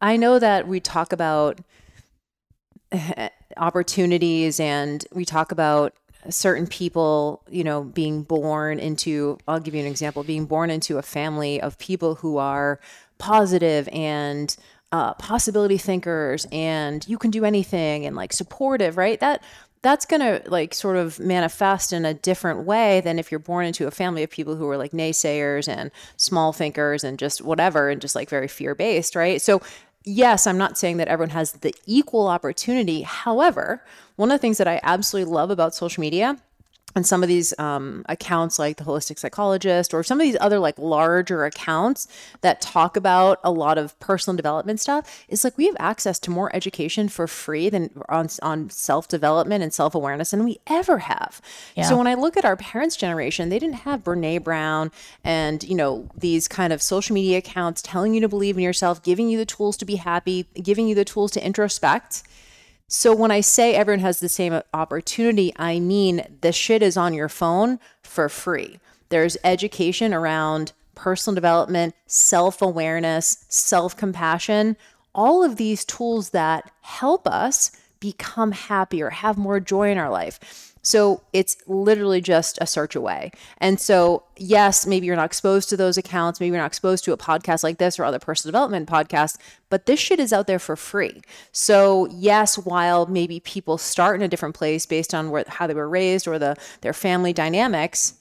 I 0.00 0.16
know 0.16 0.38
that 0.38 0.68
we 0.68 0.80
talk 0.80 1.12
about 1.12 1.60
eh, 2.92 3.28
opportunities 3.56 4.60
and 4.60 5.04
we 5.12 5.24
talk 5.24 5.52
about 5.52 5.94
certain 6.30 6.66
people, 6.66 7.42
you 7.48 7.64
know, 7.64 7.84
being 7.84 8.22
born 8.22 8.78
into, 8.78 9.38
I'll 9.46 9.60
give 9.60 9.74
you 9.74 9.80
an 9.80 9.86
example, 9.86 10.22
being 10.22 10.46
born 10.46 10.70
into 10.70 10.98
a 10.98 11.02
family 11.02 11.60
of 11.60 11.78
people 11.78 12.16
who 12.16 12.38
are 12.38 12.80
positive 13.18 13.88
and 13.92 14.56
uh, 14.92 15.14
possibility 15.14 15.76
thinkers 15.76 16.46
and 16.50 17.06
you 17.06 17.18
can 17.18 17.30
do 17.30 17.44
anything 17.44 18.06
and 18.06 18.16
like 18.16 18.32
supportive, 18.32 18.96
right? 18.96 19.20
That 19.20 19.42
that's 19.80 20.06
going 20.06 20.20
to 20.20 20.42
like 20.50 20.74
sort 20.74 20.96
of 20.96 21.20
manifest 21.20 21.92
in 21.92 22.04
a 22.04 22.14
different 22.14 22.64
way 22.64 23.00
than 23.00 23.18
if 23.18 23.30
you're 23.30 23.38
born 23.38 23.64
into 23.64 23.86
a 23.86 23.92
family 23.92 24.22
of 24.22 24.30
people 24.30 24.56
who 24.56 24.68
are 24.68 24.76
like 24.76 24.90
naysayers 24.90 25.68
and 25.68 25.90
small 26.16 26.52
thinkers 26.52 27.04
and 27.04 27.18
just 27.18 27.42
whatever 27.42 27.88
and 27.88 28.00
just 28.00 28.16
like 28.16 28.28
very 28.28 28.48
fear 28.48 28.74
based, 28.74 29.14
right? 29.14 29.40
So 29.40 29.62
yes, 30.04 30.46
I'm 30.46 30.58
not 30.58 30.78
saying 30.78 30.96
that 30.96 31.08
everyone 31.08 31.30
has 31.30 31.52
the 31.52 31.74
equal 31.86 32.26
opportunity. 32.26 33.02
However, 33.02 33.84
one 34.18 34.32
of 34.32 34.34
the 34.34 34.42
things 34.42 34.58
that 34.58 34.66
I 34.66 34.80
absolutely 34.82 35.32
love 35.32 35.50
about 35.50 35.76
social 35.76 36.00
media 36.00 36.36
and 36.96 37.06
some 37.06 37.22
of 37.22 37.28
these 37.28 37.56
um, 37.60 38.04
accounts 38.08 38.58
like 38.58 38.76
the 38.76 38.82
holistic 38.82 39.16
psychologist 39.18 39.94
or 39.94 40.02
some 40.02 40.18
of 40.18 40.24
these 40.24 40.36
other 40.40 40.58
like 40.58 40.76
larger 40.76 41.44
accounts 41.44 42.08
that 42.40 42.60
talk 42.60 42.96
about 42.96 43.38
a 43.44 43.52
lot 43.52 43.78
of 43.78 43.98
personal 44.00 44.36
development 44.36 44.80
stuff 44.80 45.24
is 45.28 45.44
like 45.44 45.56
we 45.56 45.66
have 45.66 45.76
access 45.78 46.18
to 46.18 46.32
more 46.32 46.54
education 46.56 47.08
for 47.08 47.28
free 47.28 47.68
than 47.68 47.90
on, 48.08 48.28
on 48.42 48.70
self-development 48.70 49.62
and 49.62 49.72
self-awareness 49.72 50.32
than 50.32 50.44
we 50.44 50.58
ever 50.66 50.98
have. 50.98 51.40
So 51.84 51.96
when 51.96 52.08
i 52.08 52.14
look 52.14 52.36
at 52.36 52.44
our 52.44 52.56
parents 52.56 52.96
generation 52.96 53.50
they 53.50 53.60
didn't 53.60 53.76
have 53.76 54.02
brene 54.02 54.42
brown 54.42 54.90
and 55.22 55.62
you 55.62 55.76
know 55.76 56.08
these 56.16 56.48
kind 56.48 56.72
of 56.72 56.82
social 56.82 57.14
media 57.14 57.38
accounts 57.38 57.82
telling 57.82 58.14
you 58.14 58.20
to 58.20 58.28
believe 58.28 58.56
in 58.56 58.64
yourself 58.64 59.02
giving 59.04 59.28
you 59.28 59.38
the 59.38 59.46
tools 59.46 59.76
to 59.76 59.84
be 59.84 59.96
happy 59.96 60.46
giving 60.54 60.88
you 60.88 60.94
the 60.96 61.04
tools 61.04 61.30
to 61.32 61.40
introspect 61.40 62.24
so 62.88 63.14
when 63.14 63.30
I 63.30 63.42
say 63.42 63.74
everyone 63.74 64.00
has 64.00 64.18
the 64.18 64.30
same 64.30 64.60
opportunity, 64.72 65.52
I 65.56 65.78
mean 65.78 66.38
the 66.40 66.52
shit 66.52 66.82
is 66.82 66.96
on 66.96 67.12
your 67.12 67.28
phone 67.28 67.78
for 68.02 68.30
free. 68.30 68.80
There's 69.10 69.36
education 69.44 70.14
around 70.14 70.72
personal 70.94 71.34
development, 71.34 71.94
self 72.06 72.62
awareness, 72.62 73.44
self 73.50 73.94
compassion, 73.94 74.76
all 75.14 75.44
of 75.44 75.56
these 75.56 75.84
tools 75.84 76.30
that 76.30 76.70
help 76.80 77.28
us 77.28 77.72
become 78.00 78.52
happier, 78.52 79.10
have 79.10 79.36
more 79.36 79.60
joy 79.60 79.90
in 79.90 79.98
our 79.98 80.10
life. 80.10 80.67
So 80.82 81.22
it's 81.32 81.56
literally 81.66 82.20
just 82.20 82.58
a 82.60 82.66
search 82.66 82.94
away. 82.94 83.30
And 83.58 83.80
so, 83.80 84.24
yes, 84.36 84.86
maybe 84.86 85.06
you're 85.06 85.16
not 85.16 85.26
exposed 85.26 85.68
to 85.70 85.76
those 85.76 85.98
accounts. 85.98 86.40
Maybe 86.40 86.52
you're 86.52 86.62
not 86.62 86.66
exposed 86.66 87.04
to 87.04 87.12
a 87.12 87.16
podcast 87.16 87.62
like 87.62 87.78
this 87.78 87.98
or 87.98 88.04
other 88.04 88.18
personal 88.18 88.52
development 88.52 88.88
podcasts, 88.88 89.36
but 89.70 89.86
this 89.86 90.00
shit 90.00 90.20
is 90.20 90.32
out 90.32 90.46
there 90.46 90.58
for 90.58 90.76
free. 90.76 91.22
So, 91.52 92.06
yes, 92.10 92.58
while 92.58 93.06
maybe 93.06 93.40
people 93.40 93.78
start 93.78 94.16
in 94.16 94.22
a 94.22 94.28
different 94.28 94.54
place 94.54 94.86
based 94.86 95.14
on 95.14 95.30
where, 95.30 95.44
how 95.46 95.66
they 95.66 95.74
were 95.74 95.88
raised 95.88 96.26
or 96.26 96.38
the 96.38 96.56
their 96.80 96.92
family 96.92 97.32
dynamics, 97.32 98.14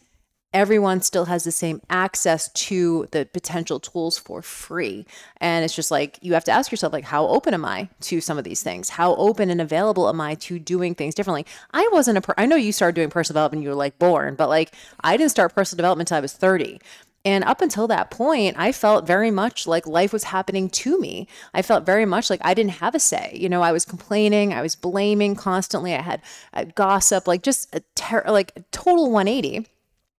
everyone 0.54 1.02
still 1.02 1.26
has 1.26 1.44
the 1.44 1.52
same 1.52 1.82
access 1.90 2.52
to 2.54 3.08
the 3.12 3.26
potential 3.34 3.80
tools 3.80 4.18
for 4.18 4.42
free 4.42 5.06
and 5.42 5.66
it's 5.66 5.76
just 5.76 5.92
like 5.92 6.18
you 6.22 6.34
have 6.34 6.44
to 6.44 6.52
ask 6.52 6.72
yourself 6.72 6.94
like 6.94 7.04
how 7.04 7.28
open 7.28 7.54
am 7.54 7.66
i 7.66 7.90
to 8.00 8.22
some 8.22 8.38
of 8.38 8.44
these 8.44 8.64
things 8.64 8.90
how 8.90 9.14
open 9.16 9.50
and 9.50 9.60
available 9.60 10.08
am 10.08 10.22
i 10.22 10.36
to 10.36 10.58
doing 10.58 10.96
things 10.96 11.14
differently 11.14 11.46
i 11.72 11.88
wasn't 11.92 12.18
a 12.18 12.22
per- 12.22 12.34
i 12.38 12.46
know 12.46 12.56
you 12.56 12.72
started 12.72 12.96
doing 12.96 13.10
personal 13.10 13.34
development 13.36 13.62
you 13.62 13.70
were 13.70 13.76
like 13.76 14.00
born 14.00 14.36
but 14.36 14.48
like 14.48 14.74
i 15.02 15.18
didn't 15.18 15.32
start 15.32 15.54
personal 15.54 15.78
development 15.78 16.08
until 16.10 16.18
i 16.18 16.22
was 16.22 16.34
30 16.34 16.80
and 17.26 17.44
up 17.44 17.60
until 17.60 17.88
that 17.90 18.10
point, 18.10 18.56
I 18.58 18.72
felt 18.72 19.06
very 19.06 19.32
much 19.32 19.68
like 19.68 19.86
life 19.86 20.14
was 20.14 20.24
happening 20.24 20.70
to 20.70 20.98
me. 20.98 21.28
I 21.54 21.62
felt 21.62 21.86
very 21.86 22.06
much 22.06 22.30
like 22.30 22.40
I 22.42 22.54
didn't 22.54 22.72
have 22.80 22.96
a 22.96 23.00
say. 23.00 23.36
You 23.38 23.50
know, 23.50 23.62
I 23.62 23.74
was 23.74 23.84
complaining, 23.84 24.54
I 24.54 24.62
was 24.62 24.78
blaming 24.78 25.36
constantly. 25.36 25.94
I 25.94 26.04
had 26.04 26.22
uh, 26.54 26.64
gossip, 26.74 27.28
like 27.28 27.44
just 27.44 27.76
a 27.76 27.82
ter- 27.96 28.24
like 28.30 28.54
a 28.56 28.62
total 28.72 29.12
180. 29.12 29.68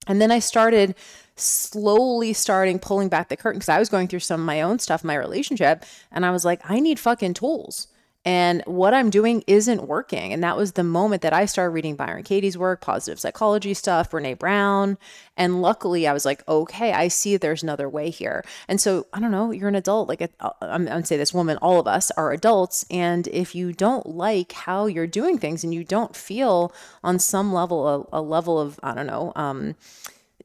And 0.09 0.21
then 0.21 0.33
I 0.33 0.41
started 0.41 0.95
slowly 1.37 2.33
starting 2.33 2.79
pulling 2.79 3.09
back 3.09 3.29
the 3.29 3.37
curtain 3.37 3.59
because 3.59 3.69
I 3.69 3.79
was 3.79 3.89
going 3.89 4.09
through 4.09 4.21
some 4.21 4.41
of 4.41 4.47
my 4.47 4.61
own 4.61 4.81
stuff 4.81 5.05
my 5.05 5.15
relationship. 5.15 5.85
And 6.11 6.27
I 6.27 6.31
was 6.31 6.45
like, 6.45 6.61
I 6.69 6.81
need 6.81 6.99
fucking 6.99 7.35
tools. 7.35 7.87
And 8.29 8.63
what 8.67 8.93
I'm 8.93 9.09
doing 9.09 9.43
isn't 9.47 9.89
working. 9.89 10.35
And 10.35 10.45
that 10.45 10.55
was 10.55 10.73
the 10.73 10.85
moment 10.85 11.23
that 11.23 11.33
I 11.33 11.47
started 11.47 11.71
reading 11.71 11.97
Byron 11.97 12.25
Katie's 12.25 12.59
work, 12.59 12.83
positive 12.83 13.19
psychology 13.19 13.73
stuff, 13.73 14.11
Brene 14.11 14.39
Brown. 14.39 14.99
And 15.39 15.63
luckily, 15.63 16.07
I 16.07 16.13
was 16.13 16.27
like, 16.27 16.47
okay, 16.47 16.93
I 16.93 17.09
see 17.09 17.39
there's 17.39 17.63
another 17.63 17.89
way 17.89 18.11
here. 18.11 18.45
And 18.69 18.83
so, 18.83 19.07
I 19.15 19.21
don't 19.21 19.31
know, 19.31 19.51
you're 19.51 19.71
an 19.71 19.75
adult. 19.75 20.11
Like, 20.11 20.31
I'm, 20.41 20.53
I'm 20.61 20.85
going 20.85 21.01
to 21.01 21.07
say 21.07 21.17
this 21.17 21.33
woman, 21.33 21.57
all 21.63 21.81
of 21.81 21.87
us 21.87 22.11
are 22.19 22.31
adults. 22.31 22.85
And 22.91 23.27
if 23.29 23.55
you 23.55 23.73
don't 23.73 24.05
like 24.07 24.53
how 24.53 24.85
you're 24.85 25.07
doing 25.07 25.39
things 25.39 25.65
and 25.65 25.73
you 25.73 25.83
don't 25.83 26.15
feel 26.15 26.71
on 27.03 27.19
some 27.19 27.51
level, 27.55 28.09
a, 28.13 28.19
a 28.19 28.21
level 28.21 28.61
of, 28.61 28.79
I 28.83 28.93
don't 28.93 29.07
know, 29.07 29.33
um, 29.37 29.75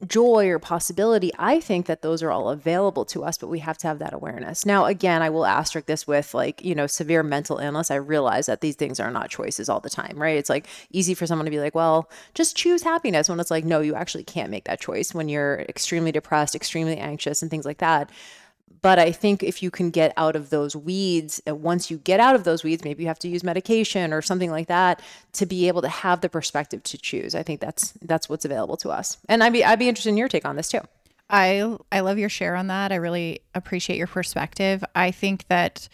joy 0.06 0.48
or 0.48 0.58
possibility, 0.58 1.30
I 1.38 1.60
think 1.60 1.86
that 1.86 2.02
those 2.02 2.22
are 2.22 2.30
all 2.30 2.48
available 2.48 3.04
to 3.06 3.24
us, 3.24 3.38
but 3.38 3.46
we 3.46 3.60
have 3.60 3.78
to 3.78 3.86
have 3.86 4.00
that 4.00 4.12
awareness. 4.12 4.66
Now, 4.66 4.86
again, 4.86 5.22
I 5.22 5.30
will 5.30 5.46
asterisk 5.46 5.86
this 5.86 6.06
with 6.06 6.34
like, 6.34 6.64
you 6.64 6.74
know, 6.74 6.86
severe 6.86 7.22
mental 7.22 7.58
illness. 7.58 7.90
I 7.90 7.96
realize 7.96 8.46
that 8.46 8.60
these 8.60 8.74
things 8.74 8.98
are 8.98 9.10
not 9.10 9.30
choices 9.30 9.68
all 9.68 9.80
the 9.80 9.90
time, 9.90 10.20
right? 10.20 10.36
It's 10.36 10.50
like 10.50 10.66
easy 10.90 11.14
for 11.14 11.26
someone 11.26 11.44
to 11.44 11.50
be 11.50 11.60
like, 11.60 11.74
well, 11.74 12.10
just 12.34 12.56
choose 12.56 12.82
happiness 12.82 13.28
when 13.28 13.38
it's 13.38 13.50
like, 13.50 13.64
no, 13.64 13.80
you 13.80 13.94
actually 13.94 14.24
can't 14.24 14.50
make 14.50 14.64
that 14.64 14.80
choice 14.80 15.14
when 15.14 15.28
you're 15.28 15.60
extremely 15.60 16.10
depressed, 16.10 16.54
extremely 16.54 16.96
anxious, 16.96 17.40
and 17.40 17.50
things 17.50 17.64
like 17.64 17.78
that. 17.78 18.10
But 18.82 18.98
I 18.98 19.12
think 19.12 19.42
if 19.42 19.62
you 19.62 19.70
can 19.70 19.90
get 19.90 20.12
out 20.16 20.36
of 20.36 20.50
those 20.50 20.76
weeds, 20.76 21.40
uh, 21.48 21.54
once 21.54 21.90
you 21.90 21.96
get 21.96 22.20
out 22.20 22.34
of 22.34 22.44
those 22.44 22.62
weeds, 22.62 22.84
maybe 22.84 23.02
you 23.02 23.08
have 23.08 23.18
to 23.20 23.28
use 23.28 23.42
medication 23.42 24.12
or 24.12 24.20
something 24.20 24.50
like 24.50 24.68
that 24.68 25.00
to 25.34 25.46
be 25.46 25.68
able 25.68 25.80
to 25.82 25.88
have 25.88 26.20
the 26.20 26.28
perspective 26.28 26.82
to 26.82 26.98
choose. 26.98 27.34
I 27.34 27.42
think 27.42 27.60
that's 27.60 27.92
that's 28.02 28.28
what's 28.28 28.44
available 28.44 28.76
to 28.78 28.90
us. 28.90 29.16
And 29.28 29.42
I'd 29.42 29.52
be 29.52 29.64
I'd 29.64 29.78
be 29.78 29.88
interested 29.88 30.10
in 30.10 30.18
your 30.18 30.28
take 30.28 30.44
on 30.44 30.56
this 30.56 30.68
too. 30.68 30.80
I 31.30 31.76
I 31.90 32.00
love 32.00 32.18
your 32.18 32.28
share 32.28 32.56
on 32.56 32.66
that. 32.66 32.92
I 32.92 32.96
really 32.96 33.40
appreciate 33.54 33.96
your 33.96 34.06
perspective. 34.06 34.84
I 34.94 35.10
think 35.10 35.46
that 35.48 35.88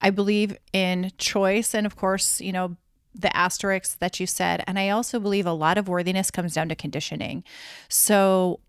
I 0.00 0.10
believe 0.10 0.56
in 0.72 1.12
choice 1.18 1.74
and 1.74 1.86
of 1.86 1.96
course, 1.96 2.40
you 2.40 2.52
know, 2.52 2.76
the 3.14 3.34
asterisks 3.36 3.94
that 3.94 4.20
you 4.20 4.26
said. 4.26 4.62
And 4.66 4.78
I 4.78 4.90
also 4.90 5.18
believe 5.18 5.46
a 5.46 5.52
lot 5.52 5.78
of 5.78 5.88
worthiness 5.88 6.30
comes 6.30 6.54
down 6.54 6.68
to 6.68 6.74
conditioning. 6.74 7.44
So 7.88 8.60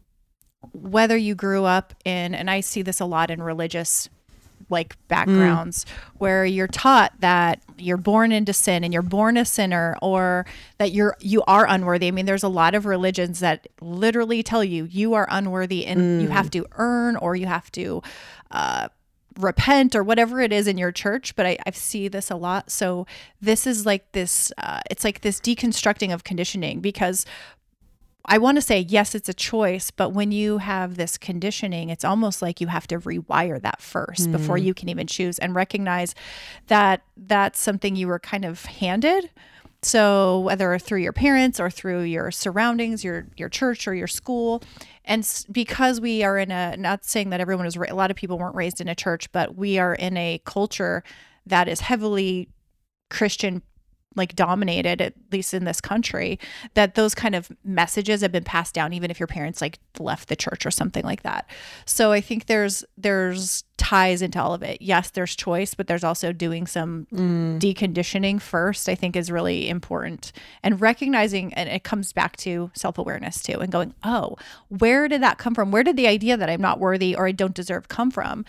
whether 0.74 1.17
you 1.17 1.36
grew 1.36 1.65
up 1.65 1.93
in, 2.06 2.34
and 2.36 2.50
I 2.50 2.62
see 2.62 2.82
this 2.82 3.00
a 3.00 3.06
lot 3.06 3.30
in 3.30 3.41
religious 3.41 4.10
like 4.70 4.98
backgrounds 5.08 5.86
mm. 5.86 5.89
where 6.17 6.46
you're 6.46 6.67
taught 6.67 7.13
that 7.20 7.62
you're 7.78 7.98
born 7.98 8.32
into 8.32 8.52
sin 8.52 8.84
and 8.84 8.91
you're 8.91 9.02
born 9.02 9.38
a 9.38 9.46
sinner 9.46 9.96
or 10.02 10.46
that 10.78 10.91
you're 10.91 11.15
you 11.22 11.41
are 11.48 11.65
unworthy. 11.67 12.08
I 12.08 12.12
mean 12.12 12.26
there's 12.26 12.43
a 12.43 12.50
lot 12.50 12.76
of 12.76 12.86
religions 12.86 13.39
that 13.39 13.67
literally 13.82 14.43
tell 14.43 14.63
you 14.63 14.86
you 14.86 15.13
are 15.13 15.28
unworthy 15.30 15.86
and 15.86 16.02
mm. 16.02 16.22
you 16.22 16.30
have 16.30 16.52
to 16.52 16.65
earn 16.74 17.15
or 17.15 17.36
you 17.36 17.46
have 17.46 17.72
to 17.74 18.02
uh, 18.52 18.89
repent 19.39 19.96
or 19.96 20.04
whatever 20.04 20.41
it 20.41 20.52
is 20.52 20.67
in 20.67 20.78
your 20.78 20.91
church 20.91 21.36
but 21.36 21.46
I, 21.46 21.58
I 21.65 21.72
see 21.72 22.08
this 22.08 22.32
a 22.32 22.36
lot 22.36 22.72
so 22.72 23.06
this 23.39 23.67
is 23.67 23.86
like 23.86 24.12
this 24.12 24.52
uh, 24.58 24.82
it's 24.89 25.04
like 25.04 25.22
this 25.22 25.39
deconstructing 25.39 26.13
of 26.13 26.24
conditioning 26.24 26.80
because 26.80 27.26
I 28.28 28.38
want 28.38 28.58
to 28.58 28.62
say, 28.62 28.82
yes, 28.82 29.16
it's 29.16 29.30
a 29.30 29.34
choice, 29.34 29.90
but 29.90 30.10
when 30.10 30.32
you 30.32 30.58
have 30.58 30.98
this 30.98 31.18
conditioning, 31.18 31.90
it's 31.90 32.04
almost 32.04 32.42
like 32.42 32.60
you 32.60 32.68
have 32.68 32.86
to 32.88 33.00
rewire 33.00 33.62
that 33.62 33.82
first 33.82 34.28
mm. 34.28 34.34
before 34.34 34.58
you 34.58 34.74
can 34.74 34.90
even 34.90 35.08
choose 35.08 35.40
and 35.40 35.56
recognize 35.56 36.13
that 36.68 37.04
that's 37.16 37.60
something 37.60 37.96
you 37.96 38.08
were 38.08 38.20
kind 38.20 38.44
of 38.44 38.66
handed. 38.66 39.30
So 39.82 40.40
whether 40.40 40.78
through 40.78 41.00
your 41.00 41.13
parents 41.13 41.60
or 41.60 41.70
through 41.70 42.02
your 42.02 42.32
surroundings, 42.32 43.04
your 43.04 43.28
your 43.38 43.48
church 43.48 43.88
or 43.88 43.94
your 43.94 44.08
school, 44.08 44.63
and 45.06 45.26
because 45.52 46.02
we 46.02 46.24
are 46.24 46.38
in 46.38 46.52
a 46.52 46.76
not 46.76 47.06
saying 47.06 47.30
that 47.30 47.40
everyone 47.40 47.68
is 47.68 47.78
a 47.78 47.94
lot 47.94 48.12
of 48.12 48.18
people 48.18 48.38
weren't 48.38 48.56
raised 48.56 48.82
in 48.82 48.88
a 48.88 48.96
church, 48.96 49.32
but 49.32 49.56
we 49.56 49.78
are 49.78 49.94
in 49.94 50.18
a 50.18 50.42
culture 50.46 51.04
that 51.46 51.68
is 51.68 51.82
heavily 51.82 52.50
Christian 53.10 53.62
like 54.18 54.36
dominated 54.36 55.02
at 55.02 55.14
least 55.32 55.54
in 55.54 55.66
this 55.66 55.80
country 55.80 56.40
that 56.74 56.96
those 56.96 57.16
kind 57.16 57.36
of 57.36 57.52
messages 57.64 58.22
have 58.22 58.32
been 58.32 58.44
passed 58.44 58.74
down 58.74 58.94
even 58.94 59.12
if 59.12 59.20
your 59.20 59.28
parents 59.28 59.62
like 59.62 59.80
left 60.00 60.30
the 60.30 60.36
church 60.36 60.66
or 60.66 60.72
something 60.72 61.04
like 61.04 61.24
that. 61.24 61.50
So 61.86 62.12
i 62.12 62.22
think 62.22 62.48
there's 62.48 62.84
there's 62.98 63.64
ties 63.78 64.22
into 64.22 64.42
all 64.42 64.54
of 64.54 64.63
it 64.63 64.82
yes 64.82 65.12
there's 65.12 65.36
choice 65.36 65.74
but 65.74 65.88
there's 65.88 66.04
also 66.04 66.34
doing 66.34 66.66
some 66.68 67.08
mm. 67.13 67.60
deconditioning 67.60 68.42
first 68.42 68.90
i 68.90 68.96
think 68.96 69.16
is 69.16 69.32
really 69.32 69.70
important 69.70 70.32
and 70.63 70.82
recognizing 70.82 71.54
and 71.54 71.70
it 71.70 71.84
comes 71.84 72.12
back 72.12 72.36
to 72.36 72.72
self-awareness 72.74 73.42
too 73.42 73.60
and 73.60 73.72
going 73.72 73.94
oh 74.04 74.36
where 74.70 75.08
did 75.08 75.22
that 75.22 75.38
come 75.38 75.54
from 75.54 75.72
where 75.72 75.84
did 75.84 75.96
the 75.96 76.08
idea 76.08 76.36
that 76.36 76.50
i'm 76.50 76.62
not 76.62 76.80
worthy 76.80 77.16
or 77.16 77.28
i 77.28 77.32
don't 77.32 77.54
deserve 77.54 77.88
come 77.88 78.12
from 78.12 78.44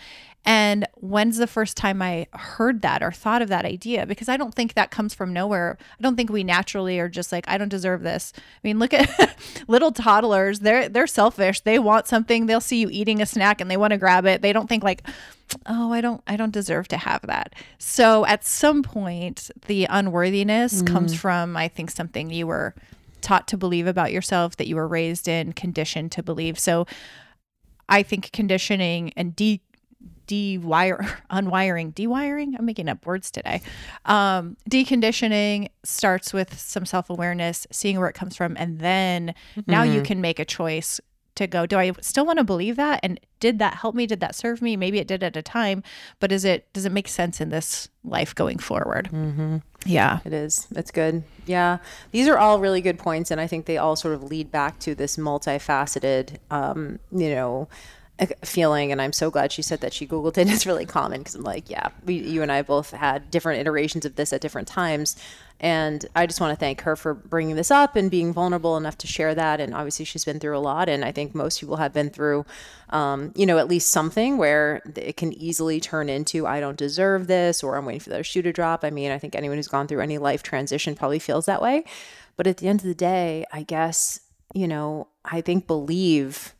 and 0.45 0.87
when's 0.95 1.37
the 1.37 1.47
first 1.47 1.75
time 1.75 2.01
I 2.01 2.27
heard 2.33 2.81
that 2.81 3.03
or 3.03 3.11
thought 3.11 3.41
of 3.41 3.49
that 3.49 3.65
idea? 3.65 4.05
Because 4.05 4.29
I 4.29 4.37
don't 4.37 4.55
think 4.55 4.73
that 4.73 4.89
comes 4.89 5.13
from 5.13 5.33
nowhere. 5.33 5.77
I 5.99 6.01
don't 6.01 6.15
think 6.15 6.31
we 6.31 6.43
naturally 6.43 6.97
are 6.99 7.09
just 7.09 7.31
like, 7.31 7.45
I 7.47 7.57
don't 7.57 7.69
deserve 7.69 8.03
this. 8.03 8.33
I 8.35 8.41
mean, 8.63 8.79
look 8.79 8.93
at 8.93 9.37
little 9.67 9.91
toddlers. 9.91 10.61
They're 10.61 10.87
they're 10.87 11.07
selfish. 11.07 11.59
They 11.61 11.77
want 11.77 12.07
something. 12.07 12.45
They'll 12.45 12.61
see 12.61 12.79
you 12.79 12.89
eating 12.89 13.21
a 13.21 13.25
snack 13.25 13.59
and 13.59 13.69
they 13.69 13.77
want 13.77 13.91
to 13.91 13.97
grab 13.97 14.25
it. 14.25 14.41
They 14.41 14.53
don't 14.53 14.67
think 14.67 14.83
like, 14.83 15.03
oh, 15.65 15.91
I 15.91 16.01
don't 16.01 16.21
I 16.27 16.35
don't 16.35 16.51
deserve 16.51 16.87
to 16.89 16.97
have 16.97 17.21
that. 17.23 17.53
So 17.77 18.25
at 18.25 18.45
some 18.45 18.83
point, 18.83 19.49
the 19.67 19.85
unworthiness 19.89 20.81
mm. 20.81 20.87
comes 20.87 21.13
from, 21.15 21.57
I 21.57 21.67
think, 21.67 21.91
something 21.91 22.29
you 22.31 22.47
were 22.47 22.75
taught 23.21 23.47
to 23.49 23.57
believe 23.57 23.87
about 23.87 24.11
yourself, 24.11 24.57
that 24.57 24.67
you 24.67 24.75
were 24.75 24.87
raised 24.87 25.27
in, 25.27 25.53
conditioned 25.53 26.11
to 26.13 26.23
believe. 26.23 26.57
So 26.57 26.87
I 27.87 28.03
think 28.03 28.31
conditioning 28.31 29.13
and 29.15 29.35
de 29.35 29.61
de-wire 30.27 30.99
unwiring 31.31 31.91
dewiring 31.91 32.53
i'm 32.57 32.63
making 32.63 32.87
up 32.87 33.03
words 33.05 33.31
today 33.31 33.61
um, 34.05 34.55
deconditioning 34.69 35.67
starts 35.83 36.31
with 36.31 36.57
some 36.57 36.85
self-awareness 36.85 37.65
seeing 37.71 37.99
where 37.99 38.07
it 38.07 38.13
comes 38.13 38.35
from 38.35 38.55
and 38.57 38.79
then 38.79 39.33
mm-hmm. 39.55 39.69
now 39.69 39.81
you 39.81 39.95
mm-hmm. 39.95 40.03
can 40.03 40.21
make 40.21 40.37
a 40.39 40.45
choice 40.45 41.01
to 41.39 41.47
go. 41.47 41.65
Do 41.65 41.77
i 41.77 41.91
still 42.01 42.25
want 42.25 42.37
to 42.37 42.43
believe 42.43 42.75
that? 42.75 42.99
And 43.03 43.19
did 43.39 43.59
that 43.59 43.75
help 43.75 43.95
me? 43.95 44.05
Did 44.05 44.19
that 44.19 44.35
serve 44.35 44.61
me? 44.61 44.77
Maybe 44.77 44.99
it 44.99 45.07
did 45.07 45.23
at 45.23 45.35
a 45.35 45.41
time 45.41 45.83
but 46.19 46.31
is 46.31 46.45
it 46.45 46.71
does 46.73 46.85
it 46.85 46.91
make 46.91 47.07
sense 47.07 47.41
in 47.41 47.49
this 47.49 47.89
life 48.03 48.33
going 48.35 48.59
forward? 48.59 49.09
Mm-hmm. 49.11 49.57
yeah. 49.85 50.19
It 50.23 50.33
is. 50.33 50.67
It's 50.75 50.91
good. 50.91 51.23
Yeah. 51.45 51.79
These 52.11 52.27
are 52.27 52.37
all 52.37 52.59
really 52.59 52.81
good 52.81 52.99
points 52.99 53.31
and 53.31 53.41
i 53.41 53.47
think 53.47 53.65
they 53.65 53.77
all 53.77 53.95
sort 53.95 54.13
of 54.13 54.23
lead 54.23 54.51
back 54.51 54.79
to 54.79 54.93
this 54.93 55.17
multifaceted 55.17 56.37
um, 56.51 56.99
you 57.11 57.29
know 57.29 57.67
feeling 58.43 58.91
and 58.91 59.01
i'm 59.01 59.13
so 59.13 59.31
glad 59.31 59.51
she 59.51 59.61
said 59.61 59.79
that 59.81 59.93
she 59.93 60.05
googled 60.05 60.37
it. 60.37 60.47
It's 60.59 60.65
really 60.65 60.85
common 60.85 61.21
because 61.21 61.35
i'm 61.35 61.43
like 61.43 61.69
yeah 61.69 61.89
we, 62.05 62.15
you 62.15 62.41
and 62.41 62.51
i 62.51 62.61
both 62.61 62.91
had 62.91 63.31
different 63.31 63.61
iterations 63.61 64.05
of 64.05 64.15
this 64.15 64.33
at 64.33 64.41
different 64.41 64.67
times. 64.67 65.15
And 65.61 66.05
i 66.15 66.25
just 66.25 66.41
want 66.41 66.51
to 66.51 66.59
thank 66.59 66.81
her 66.81 66.95
for 66.95 67.13
bringing 67.13 67.55
this 67.55 67.71
up 67.71 67.95
and 67.95 68.11
being 68.11 68.33
vulnerable 68.33 68.77
enough 68.77 68.97
to 68.99 69.07
share 69.07 69.35
that. 69.35 69.59
And 69.59 69.73
obviously 69.73 70.05
she's 70.05 70.25
been 70.25 70.39
through 70.39 70.57
a 70.57 70.59
lot 70.59 70.89
and 70.89 71.05
i 71.05 71.11
think 71.11 71.33
most 71.33 71.59
people 71.59 71.77
have 71.77 71.93
been 71.93 72.09
through 72.09 72.45
um, 72.89 73.31
you 73.35 73.45
know 73.45 73.57
at 73.57 73.67
least 73.67 73.89
something 73.89 74.37
where 74.37 74.81
it 74.95 75.15
can 75.15 75.31
easily 75.33 75.79
turn 75.79 76.09
into 76.09 76.47
i 76.47 76.59
don't 76.59 76.77
deserve 76.77 77.27
this 77.27 77.63
or 77.63 77.75
i'm 77.75 77.85
waiting 77.85 77.99
for 77.99 78.09
the 78.09 78.23
shoe 78.23 78.41
to 78.41 78.51
drop. 78.51 78.83
I 78.83 78.89
mean 78.89 79.11
i 79.11 79.19
think 79.19 79.35
anyone 79.35 79.57
who's 79.57 79.67
gone 79.67 79.87
through 79.87 80.01
any 80.01 80.17
life 80.17 80.43
transition 80.43 80.95
probably 80.95 81.19
feels 81.19 81.45
that 81.45 81.61
way. 81.61 81.85
But 82.35 82.47
at 82.47 82.57
the 82.57 82.67
end 82.67 82.79
of 82.81 82.85
the 82.85 82.95
day 82.95 83.45
i 83.51 83.63
guess 83.63 84.21
you 84.53 84.67
know 84.67 85.07
i 85.23 85.41
think 85.41 85.67
believe 85.67 86.53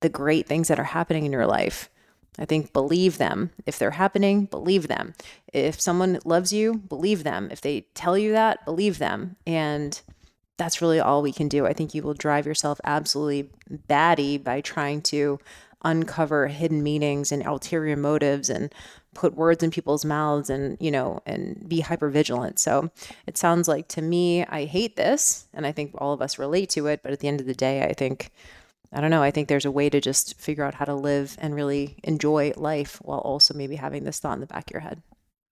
the 0.00 0.08
great 0.08 0.46
things 0.46 0.68
that 0.68 0.78
are 0.78 0.84
happening 0.84 1.24
in 1.24 1.32
your 1.32 1.46
life. 1.46 1.88
I 2.38 2.44
think 2.44 2.72
believe 2.72 3.18
them. 3.18 3.50
If 3.66 3.78
they're 3.78 3.90
happening, 3.92 4.46
believe 4.46 4.88
them. 4.88 5.14
If 5.52 5.80
someone 5.80 6.20
loves 6.24 6.52
you, 6.52 6.74
believe 6.74 7.24
them. 7.24 7.48
If 7.50 7.60
they 7.60 7.82
tell 7.94 8.16
you 8.16 8.32
that, 8.32 8.64
believe 8.64 8.98
them. 8.98 9.36
And 9.46 10.00
that's 10.56 10.80
really 10.80 11.00
all 11.00 11.22
we 11.22 11.32
can 11.32 11.48
do. 11.48 11.66
I 11.66 11.72
think 11.72 11.94
you 11.94 12.02
will 12.02 12.14
drive 12.14 12.46
yourself 12.46 12.80
absolutely 12.84 13.50
batty 13.88 14.38
by 14.38 14.60
trying 14.60 15.02
to 15.02 15.38
uncover 15.82 16.48
hidden 16.48 16.82
meanings 16.82 17.32
and 17.32 17.44
ulterior 17.46 17.96
motives 17.96 18.50
and 18.50 18.72
put 19.14 19.34
words 19.34 19.62
in 19.62 19.70
people's 19.70 20.04
mouths 20.04 20.50
and 20.50 20.76
you 20.80 20.90
know 20.90 21.20
and 21.26 21.66
be 21.68 21.80
hyper 21.80 22.10
vigilant 22.10 22.60
so 22.60 22.90
it 23.26 23.36
sounds 23.36 23.66
like 23.66 23.88
to 23.88 24.02
me 24.02 24.44
i 24.44 24.64
hate 24.64 24.96
this 24.96 25.48
and 25.54 25.66
i 25.66 25.72
think 25.72 25.90
all 25.96 26.12
of 26.12 26.22
us 26.22 26.38
relate 26.38 26.68
to 26.68 26.86
it 26.86 27.00
but 27.02 27.12
at 27.12 27.20
the 27.20 27.26
end 27.26 27.40
of 27.40 27.46
the 27.46 27.54
day 27.54 27.82
i 27.82 27.92
think 27.92 28.30
I 28.92 29.00
don't 29.00 29.10
know. 29.10 29.22
I 29.22 29.30
think 29.30 29.48
there's 29.48 29.64
a 29.64 29.70
way 29.70 29.88
to 29.88 30.00
just 30.00 30.38
figure 30.38 30.64
out 30.64 30.74
how 30.74 30.84
to 30.84 30.94
live 30.94 31.36
and 31.40 31.54
really 31.54 31.96
enjoy 32.02 32.52
life 32.56 33.00
while 33.02 33.20
also 33.20 33.54
maybe 33.54 33.76
having 33.76 34.04
this 34.04 34.18
thought 34.18 34.34
in 34.34 34.40
the 34.40 34.46
back 34.46 34.68
of 34.68 34.72
your 34.72 34.80
head. 34.80 35.02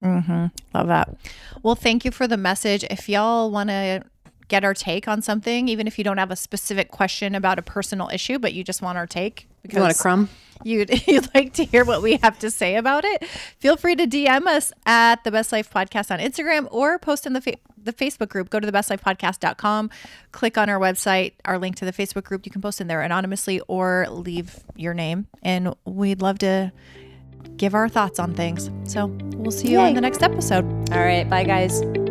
Mm-hmm. 0.04 0.46
Love 0.74 0.86
that. 0.88 1.16
Well, 1.62 1.74
thank 1.74 2.04
you 2.04 2.10
for 2.10 2.26
the 2.26 2.36
message. 2.36 2.84
If 2.84 3.08
y'all 3.08 3.50
want 3.50 3.70
to 3.70 4.04
get 4.48 4.64
our 4.64 4.74
take 4.74 5.06
on 5.06 5.22
something, 5.22 5.68
even 5.68 5.86
if 5.86 5.98
you 5.98 6.04
don't 6.04 6.18
have 6.18 6.30
a 6.30 6.36
specific 6.36 6.90
question 6.90 7.34
about 7.34 7.58
a 7.58 7.62
personal 7.62 8.08
issue, 8.08 8.38
but 8.38 8.54
you 8.54 8.64
just 8.64 8.82
want 8.82 8.98
our 8.98 9.06
take, 9.06 9.48
because 9.62 9.76
you 9.76 9.82
want 9.82 9.94
a 9.94 9.98
crumb, 9.98 10.28
you'd, 10.64 11.06
you'd 11.06 11.32
like 11.34 11.52
to 11.54 11.64
hear 11.64 11.84
what 11.84 12.02
we 12.02 12.16
have 12.16 12.38
to 12.40 12.50
say 12.50 12.76
about 12.76 13.04
it, 13.04 13.24
feel 13.58 13.76
free 13.76 13.94
to 13.96 14.06
DM 14.06 14.46
us 14.46 14.72
at 14.86 15.22
the 15.24 15.30
Best 15.30 15.52
Life 15.52 15.70
Podcast 15.70 16.10
on 16.10 16.18
Instagram 16.18 16.66
or 16.70 16.98
post 16.98 17.26
in 17.26 17.34
the 17.34 17.40
fa- 17.40 17.58
the 17.90 18.04
Facebook 18.04 18.28
group. 18.28 18.50
Go 18.50 18.60
to 18.60 18.70
thebestlifepodcast.com, 18.70 19.90
click 20.32 20.58
on 20.58 20.68
our 20.68 20.78
website, 20.78 21.32
our 21.44 21.58
link 21.58 21.76
to 21.76 21.84
the 21.84 21.92
Facebook 21.92 22.24
group. 22.24 22.46
You 22.46 22.52
can 22.52 22.62
post 22.62 22.80
in 22.80 22.86
there 22.86 23.00
anonymously 23.02 23.60
or 23.68 24.06
leave 24.08 24.60
your 24.76 24.94
name, 24.94 25.26
and 25.42 25.74
we'd 25.84 26.22
love 26.22 26.38
to 26.40 26.72
give 27.56 27.74
our 27.74 27.88
thoughts 27.88 28.18
on 28.18 28.34
things. 28.34 28.70
So 28.84 29.06
we'll 29.36 29.50
see 29.50 29.68
you 29.68 29.78
Yay. 29.78 29.88
on 29.88 29.94
the 29.94 30.00
next 30.00 30.22
episode. 30.22 30.64
All 30.92 31.04
right. 31.04 31.28
Bye, 31.28 31.44
guys. 31.44 32.07